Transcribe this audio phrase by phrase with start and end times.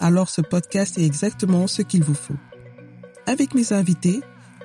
[0.00, 2.34] alors ce podcast est exactement ce qu'il vous faut.
[3.26, 4.20] Avec mes invités,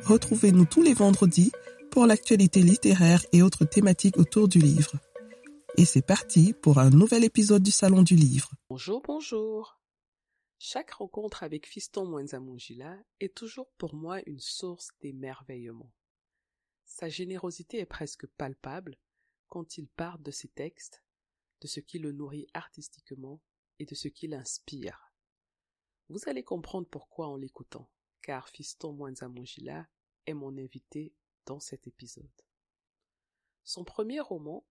[0.05, 1.51] Retrouvez-nous tous les vendredis
[1.89, 4.99] pour l'actualité littéraire et autres thématiques autour du livre.
[5.77, 8.51] Et c'est parti pour un nouvel épisode du Salon du Livre.
[8.69, 9.81] Bonjour, bonjour.
[10.59, 15.91] Chaque rencontre avec Fiston Mwanzamungila est toujours pour moi une source d'émerveillement.
[16.85, 18.99] Sa générosité est presque palpable
[19.47, 21.03] quand il parle de ses textes,
[21.61, 23.41] de ce qui le nourrit artistiquement
[23.79, 25.04] et de ce qui l'inspire.
[26.07, 27.89] Vous allez comprendre pourquoi en l'écoutant,
[28.21, 29.87] car Fiston Mwanzamungila
[30.27, 31.13] est mon invité
[31.45, 32.29] dans cet épisode.
[33.63, 34.65] Son premier roman,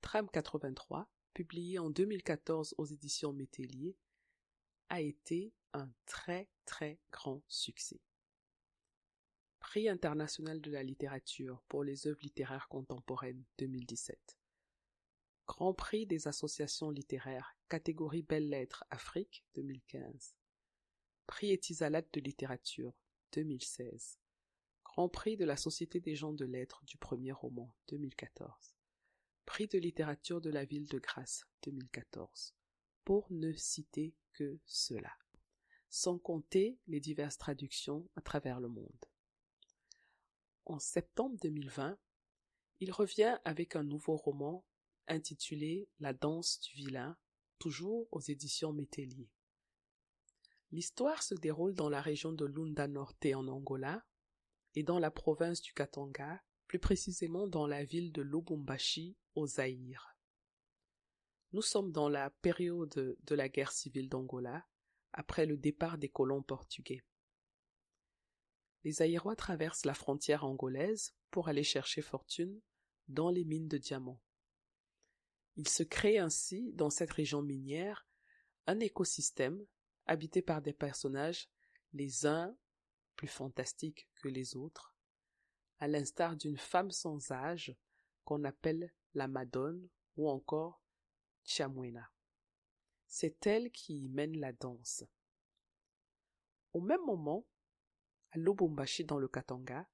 [0.00, 3.94] Tram 83, publié en 2014 aux éditions Métellier,
[4.88, 8.00] a été un très très grand succès.
[9.58, 14.38] Prix international de la littérature pour les œuvres littéraires contemporaines 2017.
[15.46, 20.34] Grand prix des associations littéraires, catégorie Belles Lettres Afrique 2015.
[21.30, 22.92] Prix Etisalat de littérature
[23.34, 24.18] 2016.
[24.84, 28.74] Grand Prix de la Société des gens de lettres du premier roman 2014.
[29.46, 32.56] Prix de littérature de la ville de Grasse 2014.
[33.04, 35.12] Pour ne citer que cela.
[35.88, 39.06] Sans compter les diverses traductions à travers le monde.
[40.64, 41.96] En septembre 2020,
[42.80, 44.66] il revient avec un nouveau roman
[45.06, 47.16] intitulé La danse du vilain,
[47.60, 49.30] toujours aux éditions Métellier.
[50.72, 54.04] L'histoire se déroule dans la région de Lunda Norte en Angola,
[54.74, 60.16] et dans la province du Katanga, plus précisément dans la ville de Lubumbashi au Zaïre.
[61.52, 64.64] Nous sommes dans la période de la guerre civile d'Angola,
[65.12, 67.04] après le départ des colons portugais.
[68.84, 72.60] Les Zaïrois traversent la frontière angolaise pour aller chercher fortune
[73.08, 74.22] dans les mines de diamants.
[75.56, 78.06] Il se crée ainsi, dans cette région minière,
[78.66, 79.66] un écosystème
[80.06, 81.48] habité par des personnages
[81.92, 82.56] les uns
[83.16, 84.94] plus fantastique que les autres,
[85.78, 87.76] à l'instar d'une femme sans âge
[88.24, 90.82] qu'on appelle la Madone ou encore
[91.44, 92.10] Chamwena.
[93.06, 95.04] C'est elle qui mène la danse.
[96.72, 97.46] Au même moment,
[98.30, 99.88] à Lubumbashi dans le Katanga,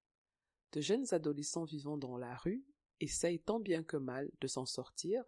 [0.72, 2.64] de jeunes adolescents vivant dans la rue
[3.00, 5.24] essayent tant bien que mal de s'en sortir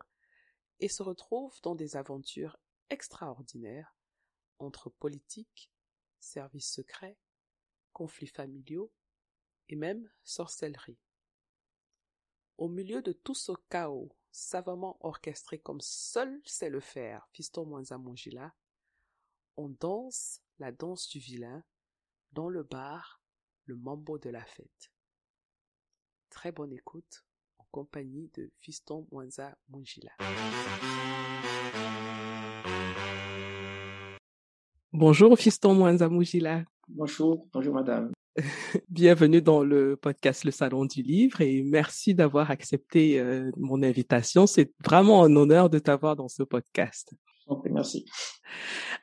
[0.80, 2.58] et se retrouvent dans des aventures
[2.90, 3.97] extraordinaires
[4.58, 5.70] entre politique,
[6.20, 7.18] services secrets,
[7.92, 8.92] conflits familiaux
[9.68, 10.98] et même sorcellerie.
[12.56, 17.98] Au milieu de tout ce chaos savamment orchestré comme seul sait le faire Fiston Mwanza
[19.56, 21.64] on danse la danse du vilain
[22.32, 23.22] dans le bar,
[23.64, 24.92] le mambo de la fête.
[26.30, 27.24] Très bonne écoute
[27.58, 30.12] en compagnie de Fiston Mwanza Mungila.
[34.94, 36.64] Bonjour Fiston Mwanza Mungila.
[36.88, 38.10] Bonjour, bonjour madame.
[38.88, 44.46] Bienvenue dans le podcast Le Salon du Livre et merci d'avoir accepté euh, mon invitation.
[44.46, 47.12] C'est vraiment un honneur de t'avoir dans ce podcast.
[47.64, 48.06] merci.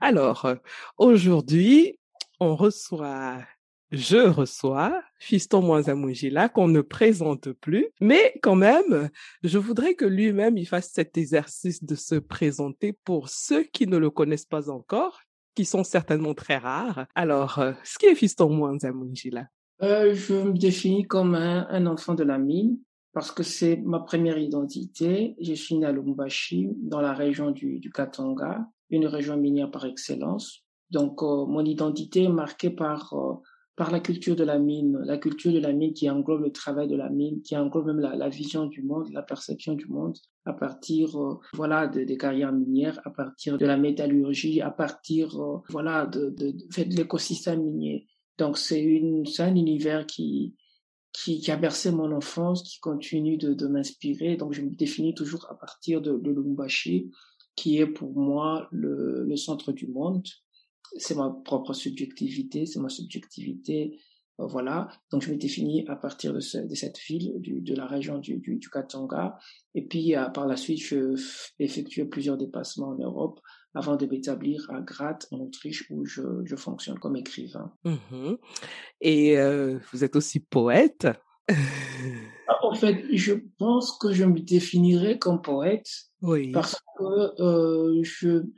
[0.02, 0.56] Alors, euh,
[0.98, 2.00] aujourd'hui,
[2.40, 3.44] on reçoit,
[3.92, 9.12] je reçois Fiston Mwanzamujila qu'on ne présente plus, mais quand même,
[9.44, 13.98] je voudrais que lui-même il fasse cet exercice de se présenter pour ceux qui ne
[13.98, 15.22] le connaissent pas encore
[15.56, 17.06] qui sont certainement très rares.
[17.16, 19.48] Alors, euh, ce qui est Fiston Mwanza Munjila
[19.82, 22.78] euh, Je me définis comme un, enfant de la mine
[23.14, 25.36] parce que c'est ma première identité.
[25.42, 29.86] Je suis né à Lumbashi, dans la région du, du Katanga, une région minière par
[29.86, 30.66] excellence.
[30.92, 33.34] Donc, euh, mon identité est marquée par euh,
[33.76, 36.88] par la culture de la mine, la culture de la mine qui englobe le travail
[36.88, 40.54] de la mine, qui englobe même la, vision du monde, la perception du monde à
[40.54, 45.58] partir euh, voilà de, des carrières minières, à partir de la métallurgie, à partir euh,
[45.70, 48.08] voilà de, de, de, l'écosystème minier.
[48.38, 50.56] Donc c'est une c'est un univers qui
[51.12, 54.36] qui, qui a bercé mon enfance, qui continue de, m'inspirer.
[54.36, 57.10] Donc je me définis toujours à partir de, de Lumbashi,
[57.56, 60.28] qui est pour moi le, le centre du monde
[60.98, 64.00] c'est ma propre subjectivité, c'est ma subjectivité,
[64.40, 64.90] euh, voilà.
[65.12, 69.38] Donc je me définis à partir de, cette ville, de la région du, Katanga.
[69.74, 71.16] Et puis euh, par la suite, je
[71.60, 73.40] effectué plusieurs dépassements en Europe,
[73.74, 77.74] avant de m'établir à Graz, en Autriche, où je, fonctionne comme écrivain.
[77.84, 78.36] Mmh
[79.02, 81.08] Et euh, vous êtes aussi poète
[82.62, 85.88] En fait, je pense que je me définirais comme poète.
[86.22, 86.52] Oui.
[86.52, 88.02] Parce que euh,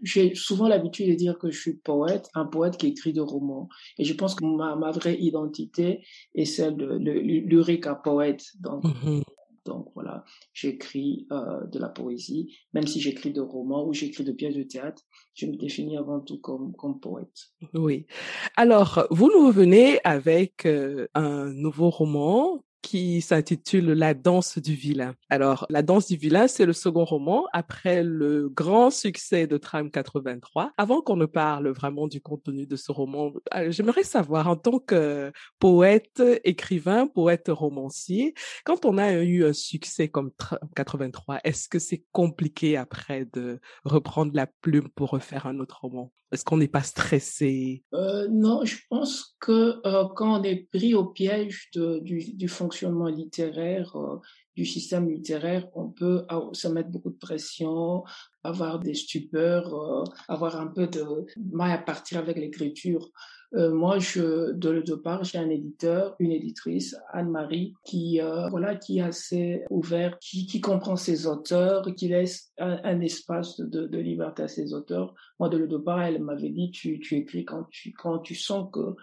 [0.03, 3.67] j'ai souvent l'habitude de dire que je suis poète, un poète qui écrit des romans.
[3.97, 6.05] Et je pense que ma, ma vraie identité
[6.35, 8.43] est celle de l'Eureka poète.
[8.59, 9.21] Donc, mmh
[9.67, 10.23] donc voilà,
[10.53, 14.63] j'écris euh, de la poésie, même si j'écris de romans ou j'écris de pièces de
[14.63, 15.03] théâtre,
[15.33, 17.49] je me définis avant tout comme, comme poète.
[17.73, 18.07] Oui.
[18.55, 25.13] Alors, vous nous revenez avec euh, un nouveau roman qui s'intitule La danse du vilain.
[25.29, 29.91] Alors, La danse du vilain, c'est le second roman après le grand succès de Trame
[29.91, 30.71] 83.
[30.77, 34.79] Avant qu'on ne parle vraiment du contenu de ce roman, euh, j'aimerais savoir, en tant
[34.79, 41.67] que poète, écrivain, poète romancier, quand on a eu un succès comme Trame 83, est-ce
[41.67, 46.13] que c'est compliqué après de reprendre la plume pour refaire un autre roman?
[46.31, 47.83] Est-ce qu'on n'est pas stressé?
[47.93, 53.95] Euh, Non, je pense que euh, quand on est pris au piège du, fonctionnement littéraire,
[53.95, 54.19] euh,
[54.55, 58.03] du système littéraire, on peut se mettre beaucoup de pression,
[58.43, 61.03] avoir des stupeurs, euh, avoir un peu de
[61.51, 63.09] mal à partir avec l'écriture.
[63.53, 68.19] Euh, moi, je, de le départ, j'ai un éditeur, une éditrice, Anne-Marie, qui,
[68.49, 73.97] voilà, qui est assez ouvert, qui, comprend ses auteurs, qui laisse un, espace de, de,
[73.99, 75.13] liberté à ses auteurs.
[75.39, 78.69] Moi, de le départ, elle m'avait dit, tu, tu écris quand tu, quand tu sens
[78.73, 78.95] que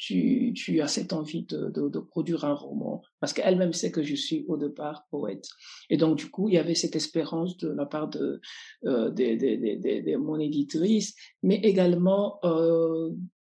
[0.00, 4.02] tu, tu as cette envie de, de, de produire un roman, parce qu'elle-même sait que
[4.02, 5.46] je suis au départ poète.
[5.90, 8.40] Et donc, du coup, il y avait cette espérance de la part de,
[8.86, 13.10] euh, de, de, mon éditrice, mais également euh,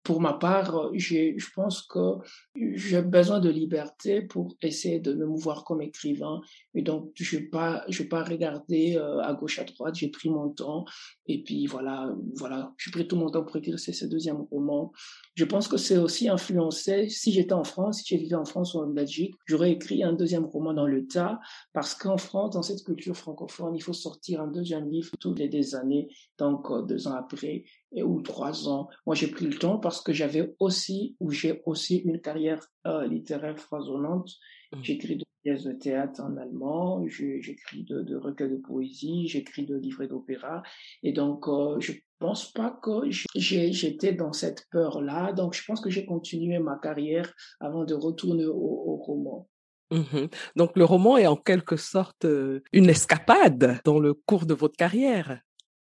[0.10, 2.16] pour ma part, je pense que
[2.56, 6.42] j'ai besoin de liberté pour essayer de me mouvoir comme écrivain.
[6.74, 9.94] Et donc, je vais pas, je vais pas regarder euh, à gauche, à droite.
[9.94, 10.86] J'ai pris mon temps.
[11.28, 12.74] Et puis, voilà, voilà.
[12.80, 14.92] J'ai pris tout mon temps pour écrire ce deuxième roman.
[15.36, 17.08] Je pense que c'est aussi influencé.
[17.10, 20.46] Si j'étais en France, si j'étais en France ou en Belgique, j'aurais écrit un deuxième
[20.46, 21.40] roman dans le tas.
[21.72, 25.50] Parce qu'en France, dans cette culture francophone, il faut sortir un deuxième livre toutes les
[25.50, 26.08] deux années.
[26.40, 27.64] Donc, euh, deux ans après,
[27.94, 28.90] ou trois ans.
[29.06, 33.08] Moi, j'ai pris le temps parce que j'avais aussi, ou j'ai aussi une carrière euh,
[33.08, 34.32] littéraire foisonnante.
[34.72, 34.84] Mmh.
[34.84, 39.76] J'écris de pièces de théâtre en allemand, j'écris de, de recueils de poésie, j'écris de
[39.76, 40.64] livrets d'opéra.
[41.02, 45.34] Et donc, euh, je pense pas que j'étais dans cette peur-là.
[45.34, 49.48] Donc, je pense que j'ai continué ma carrière avant de retourner au, au roman.
[49.92, 54.54] Mmh donc le roman est en quelque sorte euh, une escapade dans le cours de
[54.54, 55.42] votre carrière.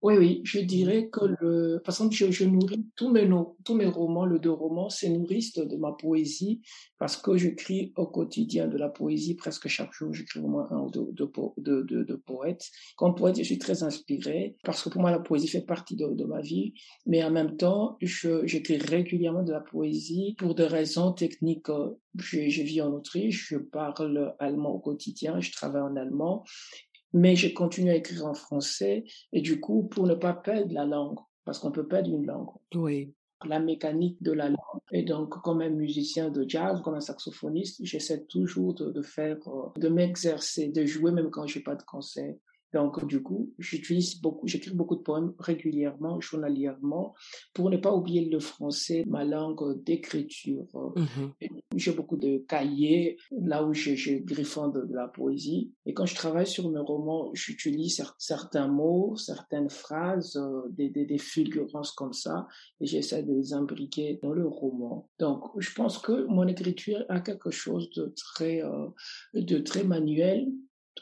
[0.02, 3.28] Oui, oui, je dirais que le, par exemple, je, nourris tous mes,
[3.66, 6.62] tous mes romans, le deux romans, se nourrissent de ma poésie
[6.98, 10.14] parce que j'écris au quotidien de la poésie presque chaque jour.
[10.14, 12.66] J'écris au moins un ou deux de, de, de, de, poètes.
[12.96, 16.24] Comme poète, je suis très inspiré parce que pour moi, la poésie fait partie de,
[16.24, 16.72] ma vie.
[17.04, 21.68] Mais en même temps, j'écris régulièrement de la poésie pour des raisons techniques.
[22.16, 26.44] Je vis en Autriche, je parle allemand au quotidien, je travaille en allemand
[27.12, 30.84] mais j'ai continué à écrire en français et du coup, pour ne pas perdre la
[30.84, 32.50] langue, parce qu'on peut perdre une langue.
[32.74, 33.14] Oui.
[33.46, 34.58] La mécanique de la langue.
[34.92, 39.38] Et donc, comme un musicien de jazz, comme un saxophoniste, j'essaie toujours de, de faire,
[39.48, 42.34] euh, de m'exercer, de jouer même quand j'ai pas de concert.
[42.72, 47.14] Donc, du coup, j'utilise beaucoup, j'écris beaucoup de poèmes régulièrement, journalièrement,
[47.54, 50.66] pour ne pas oublier le français, ma langue d'écriture.
[50.96, 55.72] Mmh j'ai beaucoup de cahiers, là où je, je griffonne de, la poésie.
[55.86, 61.06] Et quand je travaille sur mes romans, j'utilise certains mots, certaines phrases, euh, des, des,
[61.06, 62.48] des fulgurances comme ça,
[62.80, 65.08] et j'essaie de les imbriquer dans le roman.
[65.18, 68.88] Donc, je pense que mon écriture a quelque chose de très, euh,
[69.34, 70.48] de très manuel,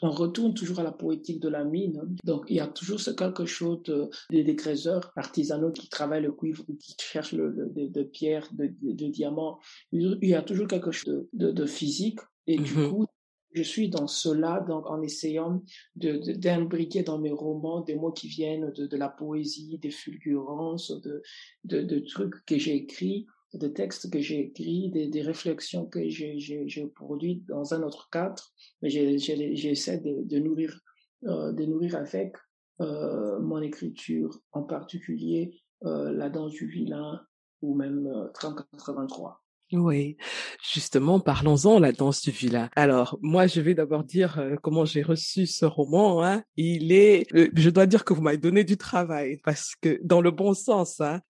[0.01, 2.01] on retourne toujours à la poétique de la mine.
[2.23, 6.31] Donc, il y a toujours ce quelque chose de, des dégraisseurs artisanaux qui travaillent le
[6.31, 9.59] cuivre, qui cherchent le, de, pierre, de, de, diamants.
[9.91, 12.19] Il y a toujours quelque chose de, de physique.
[12.47, 12.89] Et du mm-hmm.
[12.89, 13.05] coup,
[13.53, 15.63] je suis dans cela, donc en essayant
[15.95, 20.91] de, d'imbriquer dans mes romans des mots qui viennent de, de la poésie, des fulgurances,
[21.01, 21.21] de,
[21.63, 26.87] de, de trucs que j'ai écrits des textes que j'ai écrits, des, réflexions que j'ai
[26.93, 28.43] produites dans un autre cadre,
[28.81, 30.79] mais j'essaie de, de, nourrir,
[31.25, 32.35] euh, de nourrir avec
[32.81, 37.19] euh, mon écriture, en particulier euh, La danse du vilain
[37.61, 39.43] ou même euh, 3083.
[39.73, 40.17] Oui,
[40.63, 42.69] justement, parlons-en, la danse du vilain.
[42.75, 46.23] Alors, moi, je vais d'abord dire comment j'ai reçu ce roman.
[46.23, 46.41] Hein.
[46.57, 50.31] Il est, je dois dire que vous m'avez donné du travail, parce que dans le
[50.31, 51.21] bon sens, hein,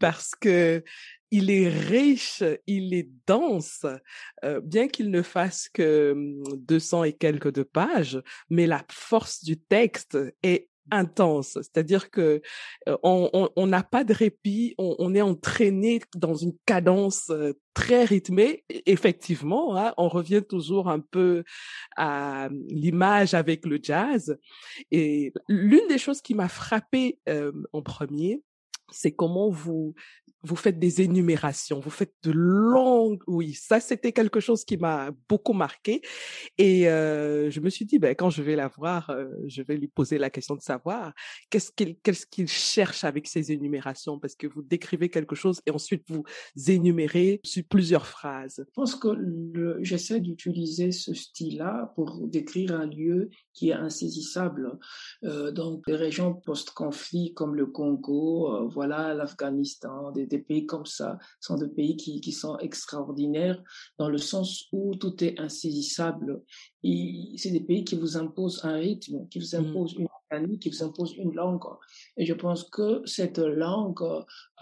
[0.00, 0.82] parce que
[1.34, 3.84] il est riche, il est dense,
[4.44, 6.14] euh, bien qu'il ne fasse que
[6.58, 12.40] 200 hum, et quelques de pages, mais la force du texte est intense, c'est-à-dire que
[13.02, 17.32] on n'a pas de répit, on, est entraîné dans une cadence
[17.72, 18.64] très rythmée.
[18.84, 21.42] Effectivement, hein, on revient toujours un peu
[21.96, 24.36] à l'image avec le jazz.
[24.90, 27.18] Et l'une des choses qui m'a frappé
[27.72, 28.42] en premier,
[28.90, 29.94] c'est comment vous
[30.44, 35.10] vous faites des énumérations, vous faites de longues, oui, ça c'était quelque chose qui m'a
[35.28, 36.02] beaucoup marqué
[36.58, 39.76] et euh, je me suis dit ben quand je vais la voir, euh, je vais
[39.76, 41.14] lui poser la question de savoir
[41.48, 45.70] qu'est-ce qu'il qu'est-ce qu'il cherche avec ces énumérations parce que vous décrivez quelque chose et
[45.70, 46.24] ensuite vous
[46.66, 48.64] énumérez plusieurs phrases.
[48.66, 49.08] Je pense que
[49.80, 54.78] j'essaie d'utiliser ce style-là pour décrire un lieu qui est insaisissable.
[55.24, 60.86] Euh, donc des régions post-conflit comme le Congo, euh, voilà l'Afghanistan, des des pays comme
[60.86, 63.62] ça sont des pays qui, qui sont extraordinaires
[63.98, 66.42] dans le sens où tout est insaisissable.
[66.82, 69.64] C'est des pays qui vous imposent un rythme, qui vous mmh.
[69.64, 71.64] imposent une famille, qui vous imposent une langue.
[72.16, 74.02] Et je pense que cette langue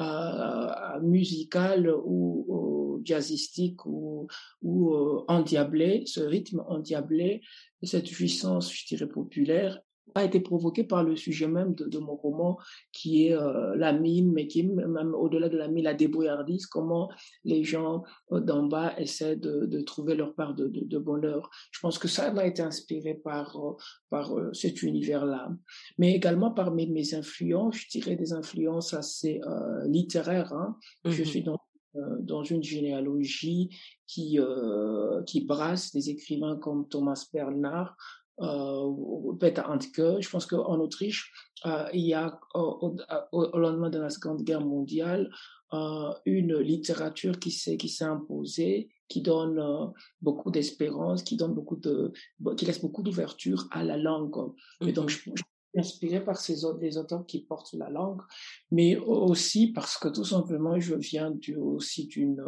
[0.01, 4.27] euh, musicale ou, ou, jazzistique ou,
[4.63, 7.43] ou euh, endiablée, ce rythme endiablé,
[7.83, 9.81] cette puissance, je dirais, populaire,
[10.15, 12.59] a été provoqué par le sujet même de, de mon roman,
[12.93, 16.67] qui est euh, la mine, mais qui est même au-delà de la mine, la débrouillardise,
[16.67, 17.11] comment
[17.45, 21.51] les gens euh, d'en bas essaient de, de, trouver leur part de, de, bonheur.
[21.71, 23.77] Je pense que ça m'a été inspiré par, euh,
[24.11, 25.51] par cet univers-là,
[25.99, 29.41] mais également par mes, mes, influences, je dirais des influences assez
[29.87, 30.53] littéraires.
[30.53, 30.77] Hein.
[31.05, 31.59] Je mmh suis dans
[31.95, 33.71] dans une généalogie
[34.07, 37.97] qui euh, qui brasse des écrivains comme Thomas Bernard,
[38.41, 40.21] euh, Peter Handke.
[40.21, 41.33] Je pense qu'en Autriche,
[41.67, 42.97] euh, il y a au,
[43.33, 45.31] au, lendemain de la Seconde Guerre mondiale
[45.73, 49.87] euh, une littérature qui s'est qui s'est imposée, qui donne euh,
[50.21, 52.13] beaucoup d'espérance, qui donne beaucoup de,
[52.57, 54.53] qui laisse beaucoup d'ouverture à la langue.
[54.81, 55.43] Et donc, je, je
[55.77, 58.23] inspiré par ces les auteurs qui portent la langue,
[58.71, 62.45] mais aussi parce que tout simplement je viens du, aussi d'une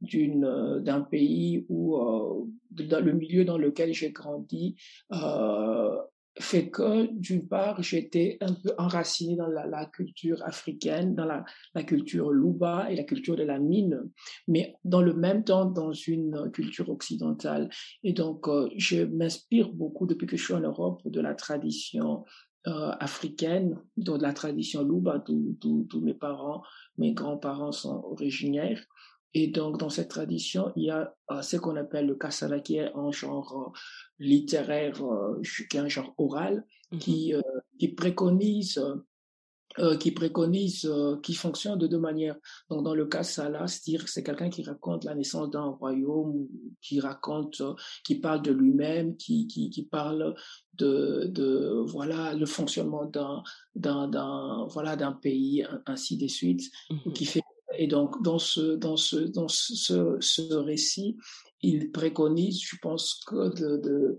[0.00, 4.76] d'une d'un pays où euh, dans le milieu dans lequel j'ai grandi
[5.12, 5.96] euh,
[6.38, 11.44] fait que d'une part j'étais un peu enraciné dans la, la, culture africaine, dans la,
[11.74, 14.10] la culture louba et la culture de la mine,
[14.48, 17.70] mais dans le même temps dans une culture occidentale.
[18.02, 22.24] Et donc euh, je m'inspire beaucoup depuis que je suis en Europe de la tradition
[22.66, 26.62] euh, africaine, de la tradition louba, tous mes parents,
[26.96, 28.82] mes grands-parents sont originaires.
[29.34, 32.76] Et donc, dans cette tradition, il y a euh, ce qu'on appelle le kasala, qui
[32.76, 33.78] est un genre euh,
[34.18, 37.34] littéraire, euh, qui est un genre oral, mmh qui,
[37.78, 38.80] qui préconise
[39.80, 42.36] euh, qui préconise, euh, qui fonctionne de deux manières.
[42.70, 46.46] Donc, dans le cas Salah, c'est-à-dire c'est quelqu'un qui raconte la naissance d'un royaume,
[46.80, 47.60] qui raconte,
[48.04, 50.36] qui parle de lui-même, qui, qui, qui parle
[50.74, 53.42] de, de, voilà, le fonctionnement d'un,
[53.74, 57.42] d'un, voilà, d'un pays, ainsi de suite, mmh qui fait
[57.78, 61.16] et donc, dans ce, dans ce, dans ce, ce récit,
[61.60, 64.18] il préconise, je pense que de, de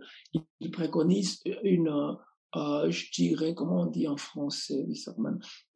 [0.59, 2.17] il préconise une,
[2.55, 4.85] euh, je dirais, comment on dit en français,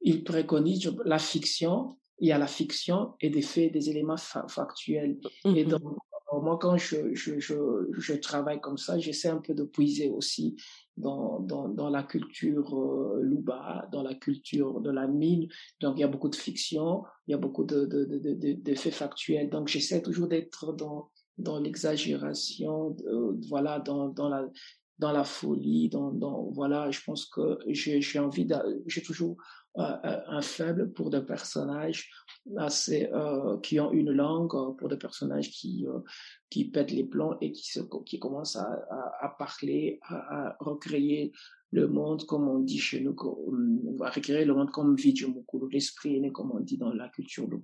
[0.02, 4.18] il préconise la fiction, il y a la fiction et des faits, des éléments
[4.48, 5.20] factuels.
[5.46, 5.68] Et mm-hmm.
[5.68, 5.98] donc,
[6.32, 7.56] moi, quand je, je, je,
[7.98, 10.56] je travaille comme ça, j'essaie un peu de puiser aussi
[10.98, 15.48] dans, dans, dans la culture euh, louba, dans la culture de la mine.
[15.82, 18.54] Donc, il y a beaucoup de fiction, il y a beaucoup de, de, de, de,
[18.54, 19.50] de faits factuels.
[19.50, 22.96] Donc, j'essaie toujours d'être dans, dans l'exagération,
[23.50, 24.48] voilà, dans, dans la,
[25.00, 28.48] dans la folie, dans, dans voilà, je pense que j'ai envie,
[28.86, 32.10] j'ai toujours euh, euh, un faible pour des personnages
[32.58, 36.00] assez euh, qui ont une langue, euh, pour des personnages qui euh,
[36.50, 40.58] qui pètent les plombs et qui se qui commencent à, à, à parler, à, à,
[40.60, 41.32] recréer
[41.72, 43.16] le monde comme on dit chez nous,
[43.98, 45.14] va recréer le monde comme vit
[45.72, 47.58] l'esprit est né comme on dit dans la culture du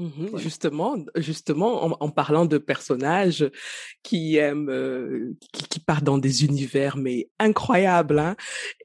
[0.00, 3.50] Mmh justement, justement, en, en, parlant de personnages
[4.02, 8.34] qui aiment, euh, qui, qui, partent dans des univers mais incroyables, hein,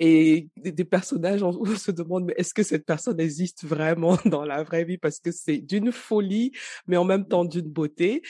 [0.02, 4.18] et des, des personnages, on, on, se demande mais est-ce que cette personne existe vraiment
[4.26, 4.98] dans la vraie vie?
[4.98, 6.52] Parce que c'est d'une folie,
[6.86, 8.22] mais en même temps d'une beauté.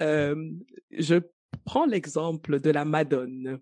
[0.00, 0.34] Euh,
[0.90, 1.20] je
[1.64, 3.58] prends l'exemple de la Madone.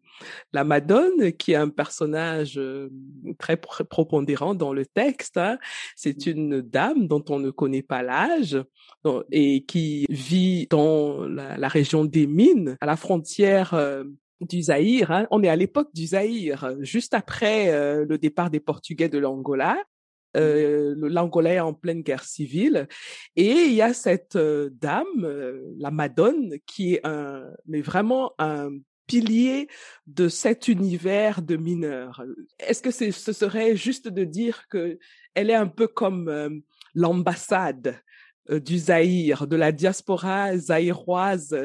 [0.52, 2.90] La Madone, qui est un personnage euh,
[3.38, 5.59] très propondérant dans le texte, hein,
[5.97, 6.30] c'est mmh.
[6.30, 8.59] une dame dont on ne connaît pas l'âge
[9.33, 14.04] et qui vit dans la, région des mines, à la frontière euh,
[14.40, 15.11] du Zaïre.
[15.11, 15.26] Hein.
[15.30, 19.76] On est à l'époque du Zaïre, juste après euh, le départ des Portugais de l'Angola.
[20.34, 20.38] Mmh.
[20.38, 22.87] Euh, l'Angola est en pleine guerre civile
[23.34, 28.32] et il y a cette euh, dame, euh, la Madone, qui est un, mais vraiment
[28.38, 28.70] un
[29.10, 29.66] piliers
[30.06, 32.22] de cet univers de mineurs.
[32.60, 35.00] Est-ce que ce serait juste de dire que
[35.34, 36.50] elle est un peu comme euh,
[36.94, 38.00] l'ambassade?
[38.59, 41.57] Du Zaïre, de la diaspora zaïroise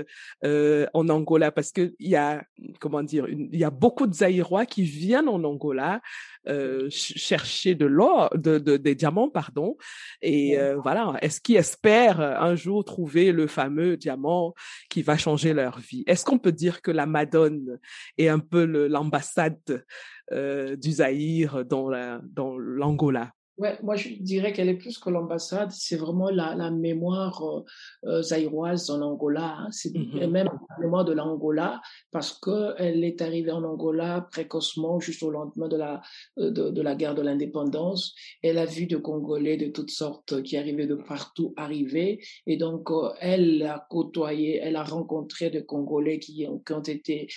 [0.44, 2.44] euh, en Angola, parce que il y a
[2.80, 6.02] comment dire, il y a beaucoup de Zaïrois qui viennent en Angola
[6.48, 9.78] euh, chercher de l'or, de, de, des diamants, pardon,
[10.22, 14.54] et euh, voilà, est-ce qu'ils espèrent un jour trouver le fameux diamant
[14.90, 16.04] qui va changer leur vie?
[16.08, 17.80] Est-ce qu'on peut dire que la Madone
[18.18, 19.86] est un peu l'ambassade
[20.32, 23.32] euh, du Zaïre dans la dans l'Angola?
[23.58, 27.64] Ouais, moi je dirais qu'elle est plus que l'ambassade, c'est vraiment la, la mémoire euh,
[28.04, 29.68] euh zaïroise en Angola, hein.
[29.72, 30.28] c'est mm-hmm.
[30.28, 31.80] même la mémoire de l'Angola
[32.12, 36.02] parce que elle est arrivée en Angola précocement, juste au lendemain de la
[36.38, 38.14] euh, de, de la guerre de l'indépendance.
[38.44, 42.92] Elle a vu de Congolais de toutes sortes qui arrivaient de partout arriver et donc
[42.92, 47.28] euh, elle a côtoyé, elle a rencontré des Congolais qui ont, qui ont été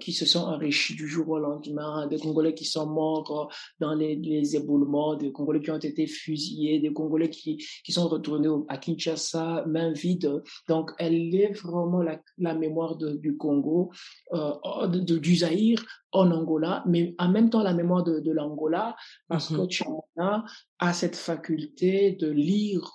[0.00, 4.16] qui se sont enrichis du jour au lendemain, des Congolais qui sont morts dans les,
[4.16, 9.64] les éboulements, Congolais qui ont été fusillés, des Congolais qui, qui sont retournés à Kinshasa,
[9.66, 10.42] main vide.
[10.68, 13.90] Donc, elle est vraiment la, la mémoire de, du Congo,
[14.32, 15.82] euh, de, du Zaïre
[16.12, 18.96] en Angola, mais en même temps la mémoire de, de l'Angola,
[19.28, 19.66] parce mm -hmm.
[19.66, 20.44] que Chamana
[20.78, 22.88] a cette faculté de lire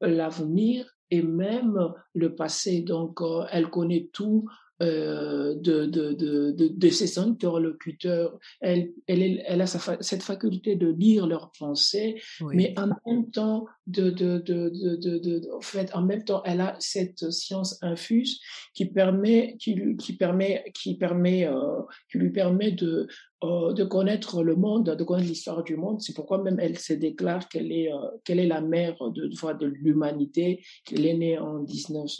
[0.00, 0.76] l'avenir
[1.10, 1.78] et même
[2.14, 2.82] le passé.
[2.82, 4.44] Donc, euh, elle connaît tout
[4.82, 8.38] euh, de, de, de, de, de ses interlocuteurs.
[8.60, 12.56] Elle, elle, elle a sa, cette faculté de lire leurs pensées, oui.
[12.56, 16.60] mais en même temps, de, de, de, de, de, en fait, en même temps, elle
[16.60, 18.40] a cette science infuse
[18.74, 21.80] qui permet, qui, qui permet, qui permet, euh,
[22.10, 23.06] qui lui permet de,
[23.44, 26.00] euh, de connaître le monde, de connaître l'histoire du monde.
[26.00, 29.58] C'est pourquoi même elle se déclare qu'elle est, euh, qu'elle est la mère de, de,
[29.58, 32.10] de l'humanité, qu'elle est née en 19,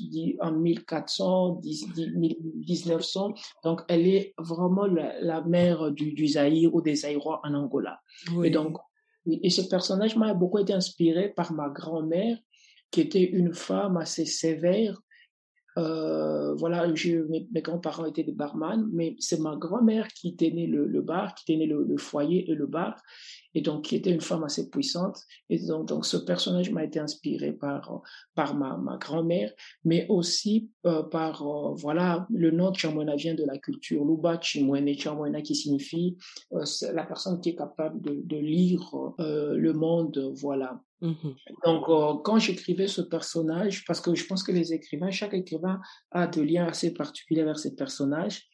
[0.41, 3.35] en 1400, 1900.
[3.65, 8.01] Donc, elle est vraiment la, la mère du, du Zaïre ou des Zaïrois en Angola.
[8.35, 8.49] Oui.
[8.49, 8.77] Et donc,
[9.27, 12.39] et ce personnage m'a beaucoup été inspiré par ma grand-mère,
[12.91, 15.01] qui était une femme assez sévère.
[15.79, 20.87] Euh, voilà, je, mes, grands-parents étaient des barman, mais c'est ma grand-mère qui tenait le,
[20.87, 23.01] le, bar, qui tenait le, le, foyer et le bar,
[23.55, 25.19] et donc qui était une femme assez puissante.
[25.51, 28.01] Et donc, donc ce personnage m'a été inspiré par
[28.35, 29.53] par ma, ma grand-mère,
[29.85, 34.99] mais aussi euh, par euh, voilà le nom Chamwena vient de la culture Luba Chimwene
[34.99, 36.17] Chamwena qui signifie
[36.53, 40.81] euh, la personne qui est capable de, de lire le monde, voilà.
[41.01, 41.13] Mmh.
[41.65, 45.81] Donc, euh, quand j'écrivais ce personnage, parce que je pense que les écrivains, chaque écrivain
[46.11, 48.49] a des liens assez particuliers vers ces personnages,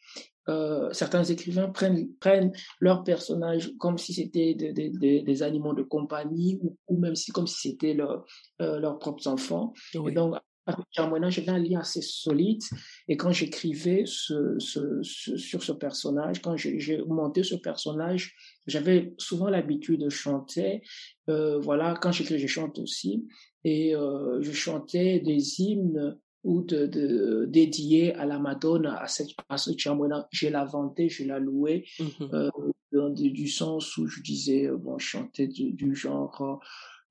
[0.49, 5.73] euh, certains écrivains prennent, prennent leurs personnages comme si c'était de, de, de, des animaux
[5.73, 8.25] de compagnie ou, ou même si comme si c'était leur,
[8.61, 9.73] euh, leurs propres enfants.
[9.95, 10.11] Oui.
[10.11, 10.35] Et donc,
[10.67, 12.63] avec Charmoina, j'avais un lien assez solide.
[13.09, 18.35] Et quand j'écrivais ce, ce, ce, sur ce personnage, quand j'ai monté ce personnage,
[18.67, 20.83] j'avais souvent l'habitude de chanter.
[21.29, 23.27] Euh, voilà, quand j'écris, je chante aussi.
[23.65, 29.31] Et euh, je chantais des hymnes ou de, de dédiés à la Madonna, à cette
[29.49, 30.27] à ce Chamona.
[30.33, 32.35] Je l'ai vanté, je l'ai loué, mm -hmm.
[32.35, 32.51] euh,
[32.93, 36.61] dans, du sens où je disais, bon, je chantais du, du genre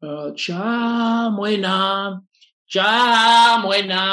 [0.04, 2.22] euh, Chamona,
[2.72, 4.04] Chamwena,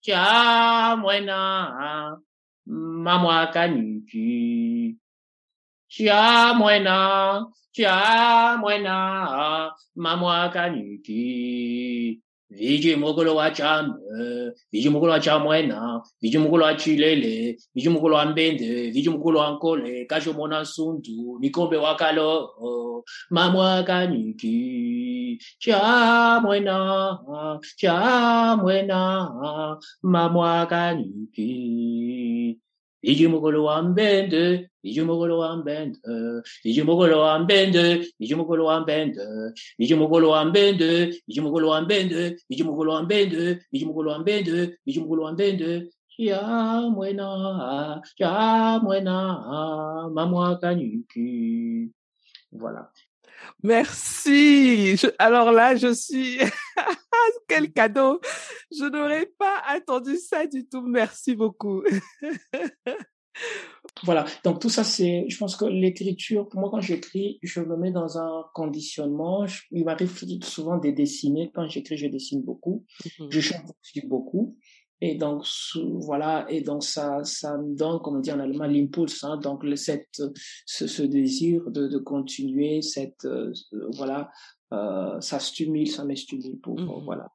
[0.00, 2.16] chamwena, Jamwena,
[3.04, 4.96] Jamwena,
[5.88, 8.96] Chamwena, chamwena, Jamwena,
[9.96, 11.22] Mamwakanyuki
[12.56, 22.50] vijimukulu wachamba eh, vijimukulu wachamwena vijimukulu wachilele vijimukulu wambende vijimukulu wankole kashomona sundu mikombe wakalo
[22.64, 27.18] eh, mamwakanyiki chamwena
[27.76, 29.30] chamwena
[30.02, 32.58] mamwakanyiki
[52.52, 52.90] Voilà.
[53.62, 54.96] Merci.
[55.18, 56.38] Alors là, je suis.
[57.48, 58.20] Quel cadeau.
[58.78, 60.82] Je n'aurais pas attendu ça du tout.
[60.82, 61.82] Merci beaucoup.
[64.04, 64.24] voilà.
[64.44, 65.26] Donc tout ça, c'est.
[65.28, 69.46] Je pense que l'écriture, pour moi, quand j'écris, je me mets dans un conditionnement.
[69.46, 71.50] Je, il m'arrive souvent de dessiner.
[71.54, 72.84] Quand j'écris, je dessine beaucoup.
[73.04, 73.30] Mm -hmm.
[73.30, 74.56] Je chante aussi beaucoup.
[75.00, 75.44] Et donc,
[76.08, 79.62] voilà, et donc ça, ça me donne, comme on dit en allemand, l'impulse, hein, donc
[79.62, 80.22] le, cette,
[80.64, 83.52] ce, ce désir de, de continuer, cette, euh,
[83.98, 84.30] voilà,
[84.72, 87.04] euh, ça stimule, ça me stimule pour, mm -hmm.
[87.04, 87.26] voilà.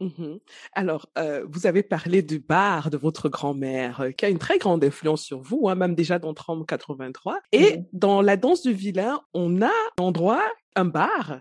[0.00, 0.38] Mmh
[0.72, 4.58] Alors, euh, vous avez parlé du bar de votre grand-mère, euh, qui a une très
[4.58, 7.38] grande influence sur vous, hein, même déjà dans Trump 83.
[7.52, 10.42] Et mmh dans la danse du vilain, on a un endroit,
[10.74, 11.40] un bar,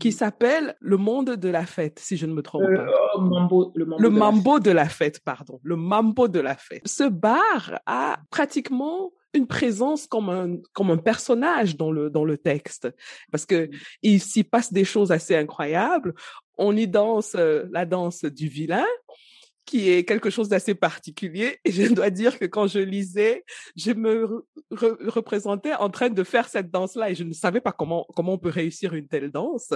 [0.00, 0.12] qui mmh.
[0.12, 2.86] s'appelle le monde de la fête, si je ne me trompe pas.
[3.14, 5.60] Oh, mambo, le mambo, le de, mambo la de la fête, pardon.
[5.62, 6.88] Le mambo de la fête.
[6.88, 12.36] Ce bar a pratiquement une présence comme un comme un personnage dans le dans le
[12.36, 12.88] texte
[13.30, 13.70] parce que mmh.
[14.02, 16.14] il s'y passe des choses assez incroyables.
[16.58, 18.86] On y danse euh, la danse du vilain
[19.70, 21.60] qui est quelque chose d'assez particulier.
[21.64, 23.44] Et je dois dire que quand je lisais,
[23.76, 28.04] je me représentais en train de faire cette danse-là et je ne savais pas comment
[28.16, 29.72] comment on peut réussir une telle danse.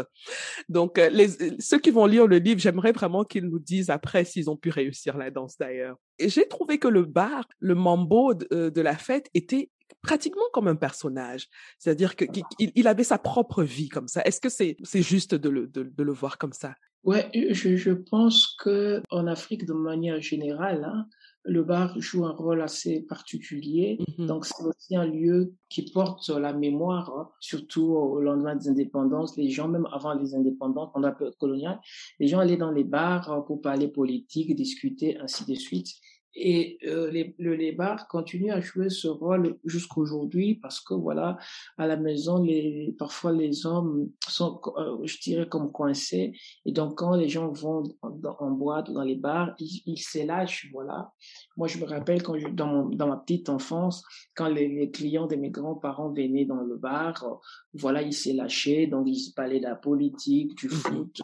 [0.68, 1.28] Donc, euh, les,
[1.60, 4.70] ceux qui vont lire le livre, j'aimerais vraiment qu'ils nous disent après s'ils ont pu
[4.70, 5.96] réussir la danse d'ailleurs.
[6.18, 9.70] Et j'ai trouvé que le bar, le mambo de, euh, la fête était
[10.02, 11.46] pratiquement comme un personnage.
[11.78, 14.22] C'est-à-dire qu'il il avait sa propre vie comme ça.
[14.24, 16.74] Est-ce que c'est c'est juste de le, de le voir comme ça?
[17.04, 21.06] Ouais, je, je pense que en Afrique, de manière générale, hein,
[21.44, 23.98] le bar joue un rôle assez particulier.
[24.18, 28.68] Mmh Donc, c'est aussi un lieu qui porte la mémoire, hein, surtout au lendemain des
[28.68, 29.36] indépendances.
[29.36, 31.78] Les gens, même avant les indépendances, pendant la période coloniale,
[32.18, 35.88] les gens allaient dans les bars pour parler politique, discuter, ainsi de suite.
[36.36, 41.38] Et euh, les, le, les bars continuent à jouer ce rôle jusqu'aujourd'hui parce que voilà,
[41.78, 46.32] à la maison, les, parfois les hommes sont, euh, je dirais, comme coincés.
[46.66, 49.98] Et donc, quand les gens vont en, en boîte ou dans les bars, ils, ils
[49.98, 51.12] s'élâchent, voilà.
[51.56, 54.02] Moi, je me rappelle quand je, dans, mon, dans ma petite enfance,
[54.34, 57.34] quand les, les clients de mes grands-parents venaient dans le bar, euh,
[57.74, 61.20] voilà, ils s'élâchaient, donc ils parlaient de la politique, du mmh foot,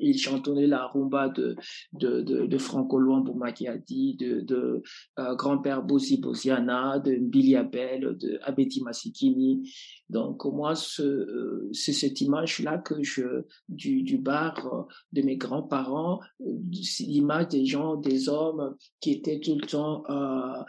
[0.00, 1.56] il chantonnait la rumba de,
[1.92, 4.82] de, de, Franco Luambo Macchiati, de, de
[5.18, 9.70] euh, grand-père Bossi Bosiana, de Billy Abel, de Abeti Masikini.
[10.08, 14.82] Donc moi, ce, c'est cette image-là que je du, bar euh,
[15.12, 20.14] de mes grands-parents, l'image des gens, des hommes qui étaient tout le temps euh,
[20.50, 20.64] euh,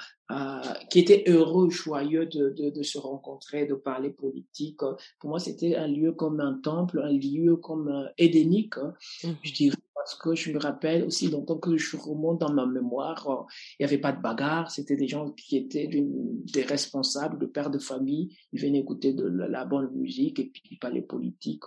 [0.89, 4.79] qui étaient heureux, joyeux de, de, de, se rencontrer, de parler politique.
[5.19, 9.29] Pour moi, c'était un lieu comme un temple, un lieu comme euh, édénique, hein, mmh.
[9.43, 13.29] je dirais, parce que je me rappelle aussi, longtemps que je remonte dans ma mémoire,
[13.29, 13.43] euh,
[13.79, 17.71] il n'y avait pas de bagarre, c'était des gens qui étaient des responsables, de pères
[17.71, 21.63] de famille, ils venaient écouter de la, bonne musique et puis parler politique.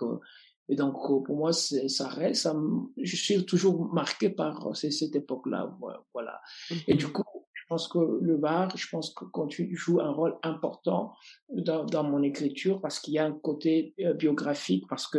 [0.67, 2.55] Et donc, pour moi, ça reste, ça,
[2.97, 5.77] je suis toujours marqué par cette époque-là,
[6.13, 6.41] voilà.
[6.87, 7.11] Et du mmh.
[7.11, 11.13] coup, je pense que le bar, je pense que tu joue un rôle important
[11.49, 15.17] dans, mon écriture parce qu'il y a un côté euh, biographique, parce que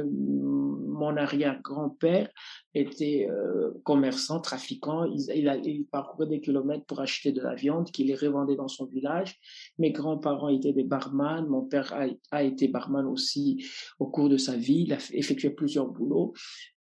[0.97, 2.29] mon arrière-grand-père
[2.75, 5.05] était euh, commerçant, trafiquant.
[5.05, 8.69] Il, il, a, il parcourait des kilomètres pour acheter de la viande qu'il revendait dans
[8.69, 9.39] son village.
[9.79, 11.47] Mes grands-parents étaient des barman.
[11.47, 13.65] Mon père a, a, été barman aussi
[13.99, 14.85] au cours de sa vie.
[14.87, 16.33] Il a effectué plusieurs boulots.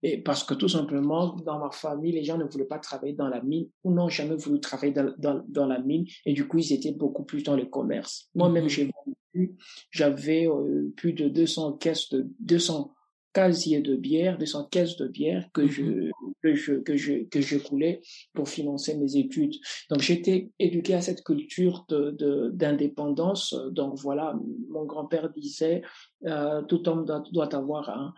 [0.02, 3.28] Et parce que tout simplement, dans ma famille, les gens ne voulaient pas travailler dans
[3.28, 6.06] la mine ou n'ont jamais voulu travailler dans, dans, dans, la mine.
[6.26, 8.28] Et du coup, ils étaient beaucoup plus dans le commerce.
[8.34, 9.56] Moi-même, j'ai vendu,
[9.90, 12.92] j'avais euh, plus de 200 caisses de 200
[13.32, 16.10] casiers de bière, 200 caisses de bière que je, mmh
[16.42, 18.00] que je, que je, que je coulais
[18.34, 19.54] pour financer mes études.
[19.90, 23.54] Donc, j'étais éduqué à cette culture de, d'indépendance.
[23.70, 24.34] Donc, voilà,
[24.68, 25.82] mon grand-père disait,
[26.26, 28.14] euh, tout homme doit, doit avoir un,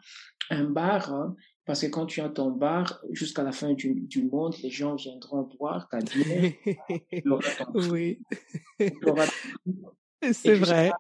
[0.51, 1.13] un bar.
[1.13, 4.71] Hein, parce que quand tu as ton bar, jusqu'à la fin du, du monde, les
[4.71, 6.53] gens viendront boire ta bière.
[7.91, 8.21] oui.
[10.33, 10.93] C'est vrai.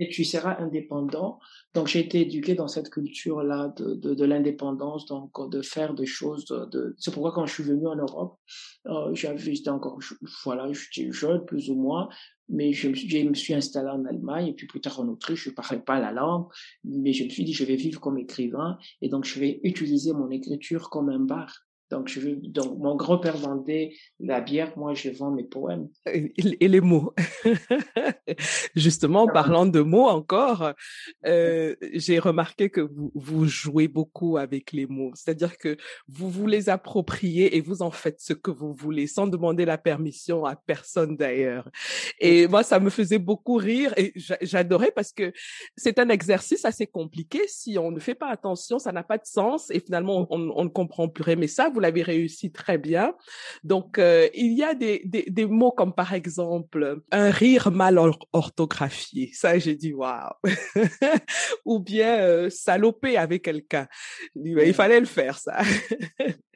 [0.00, 1.38] Et tu seras indépendant.
[1.74, 6.06] Donc j'ai été éduqué dans cette culture-là de, de, de l'indépendance, donc de faire des
[6.06, 6.46] choses.
[6.46, 8.38] De, c'est pourquoi quand je suis venu en Europe,
[8.86, 10.00] euh, j'étais encore,
[10.44, 12.08] voilà, j'étais jeune plus ou moins,
[12.48, 15.50] mais je, je, me suis installé en Allemagne et puis plus tard en Autriche, je
[15.50, 16.46] parlais pas la langue,
[16.82, 20.12] mais je me suis dit je vais vivre comme écrivain et donc je vais utiliser
[20.12, 21.66] mon écriture comme un bar.
[21.90, 25.88] Donc, je, donc mon grand-père vendait la bière, moi je vends mes poèmes.
[26.06, 27.12] Et, les mots.
[28.76, 30.72] Justement, parlant de mots encore,
[31.26, 35.10] euh, j'ai remarqué que vous, vous jouez beaucoup avec les mots.
[35.14, 35.76] C'est-à-dire que
[36.06, 39.78] vous vous les appropriez et vous en faites ce que vous voulez sans demander la
[39.78, 41.68] permission à personne d'ailleurs.
[42.20, 45.32] Et moi, ça me faisait beaucoup rire et j'adorais parce que
[45.76, 47.40] c'est un exercice assez compliqué.
[47.48, 50.64] Si on ne fait pas attention, ça n'a pas de sens et finalement, on, on
[50.64, 51.36] ne comprend plus rien.
[51.36, 53.14] Mais ça, vous l'avez réussi très bien.
[53.64, 57.98] Donc, euh, il y a des, des, des, mots comme par exemple un rire mal
[58.32, 59.30] orthographié.
[59.34, 60.30] Ça, j'ai dit waouh.
[61.64, 63.88] Ou bien euh, saloper avec quelqu'un.
[64.36, 65.60] Il fallait le faire, ça.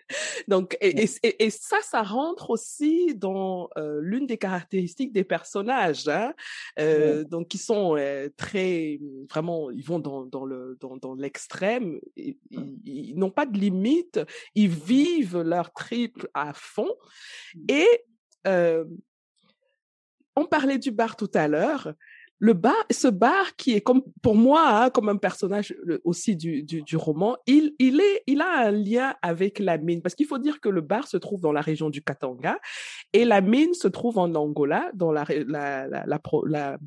[0.48, 6.08] Donc, et, et, et, ça, ça rentre aussi dans euh, l'une des caractéristiques des personnages,
[6.08, 6.34] hein,
[6.78, 11.98] euh, donc qui sont euh, très, vraiment, ils vont dans, dans le dans, dans l'extrême,
[12.16, 12.36] ils,
[12.84, 14.20] ils n'ont pas de limite,
[14.54, 16.94] ils vivent leur triple à fond,
[17.68, 17.88] et
[18.46, 18.84] euh,
[20.36, 21.94] on parlait du bar tout à l'heure
[22.38, 26.62] le bar, ce bar qui est comme pour moi hein, comme un personnage aussi du,
[26.62, 30.02] du, du, roman, il, il est, il a un lien avec la mine.
[30.02, 32.58] Parce qu'il faut dire que le bar se trouve dans la région du Katanga
[33.12, 36.78] et la mine se trouve en Angola dans la la la la, la,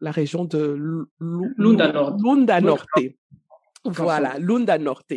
[0.00, 2.98] la région de Lunda Norte.
[3.84, 5.12] Voilà, Lunda Norte.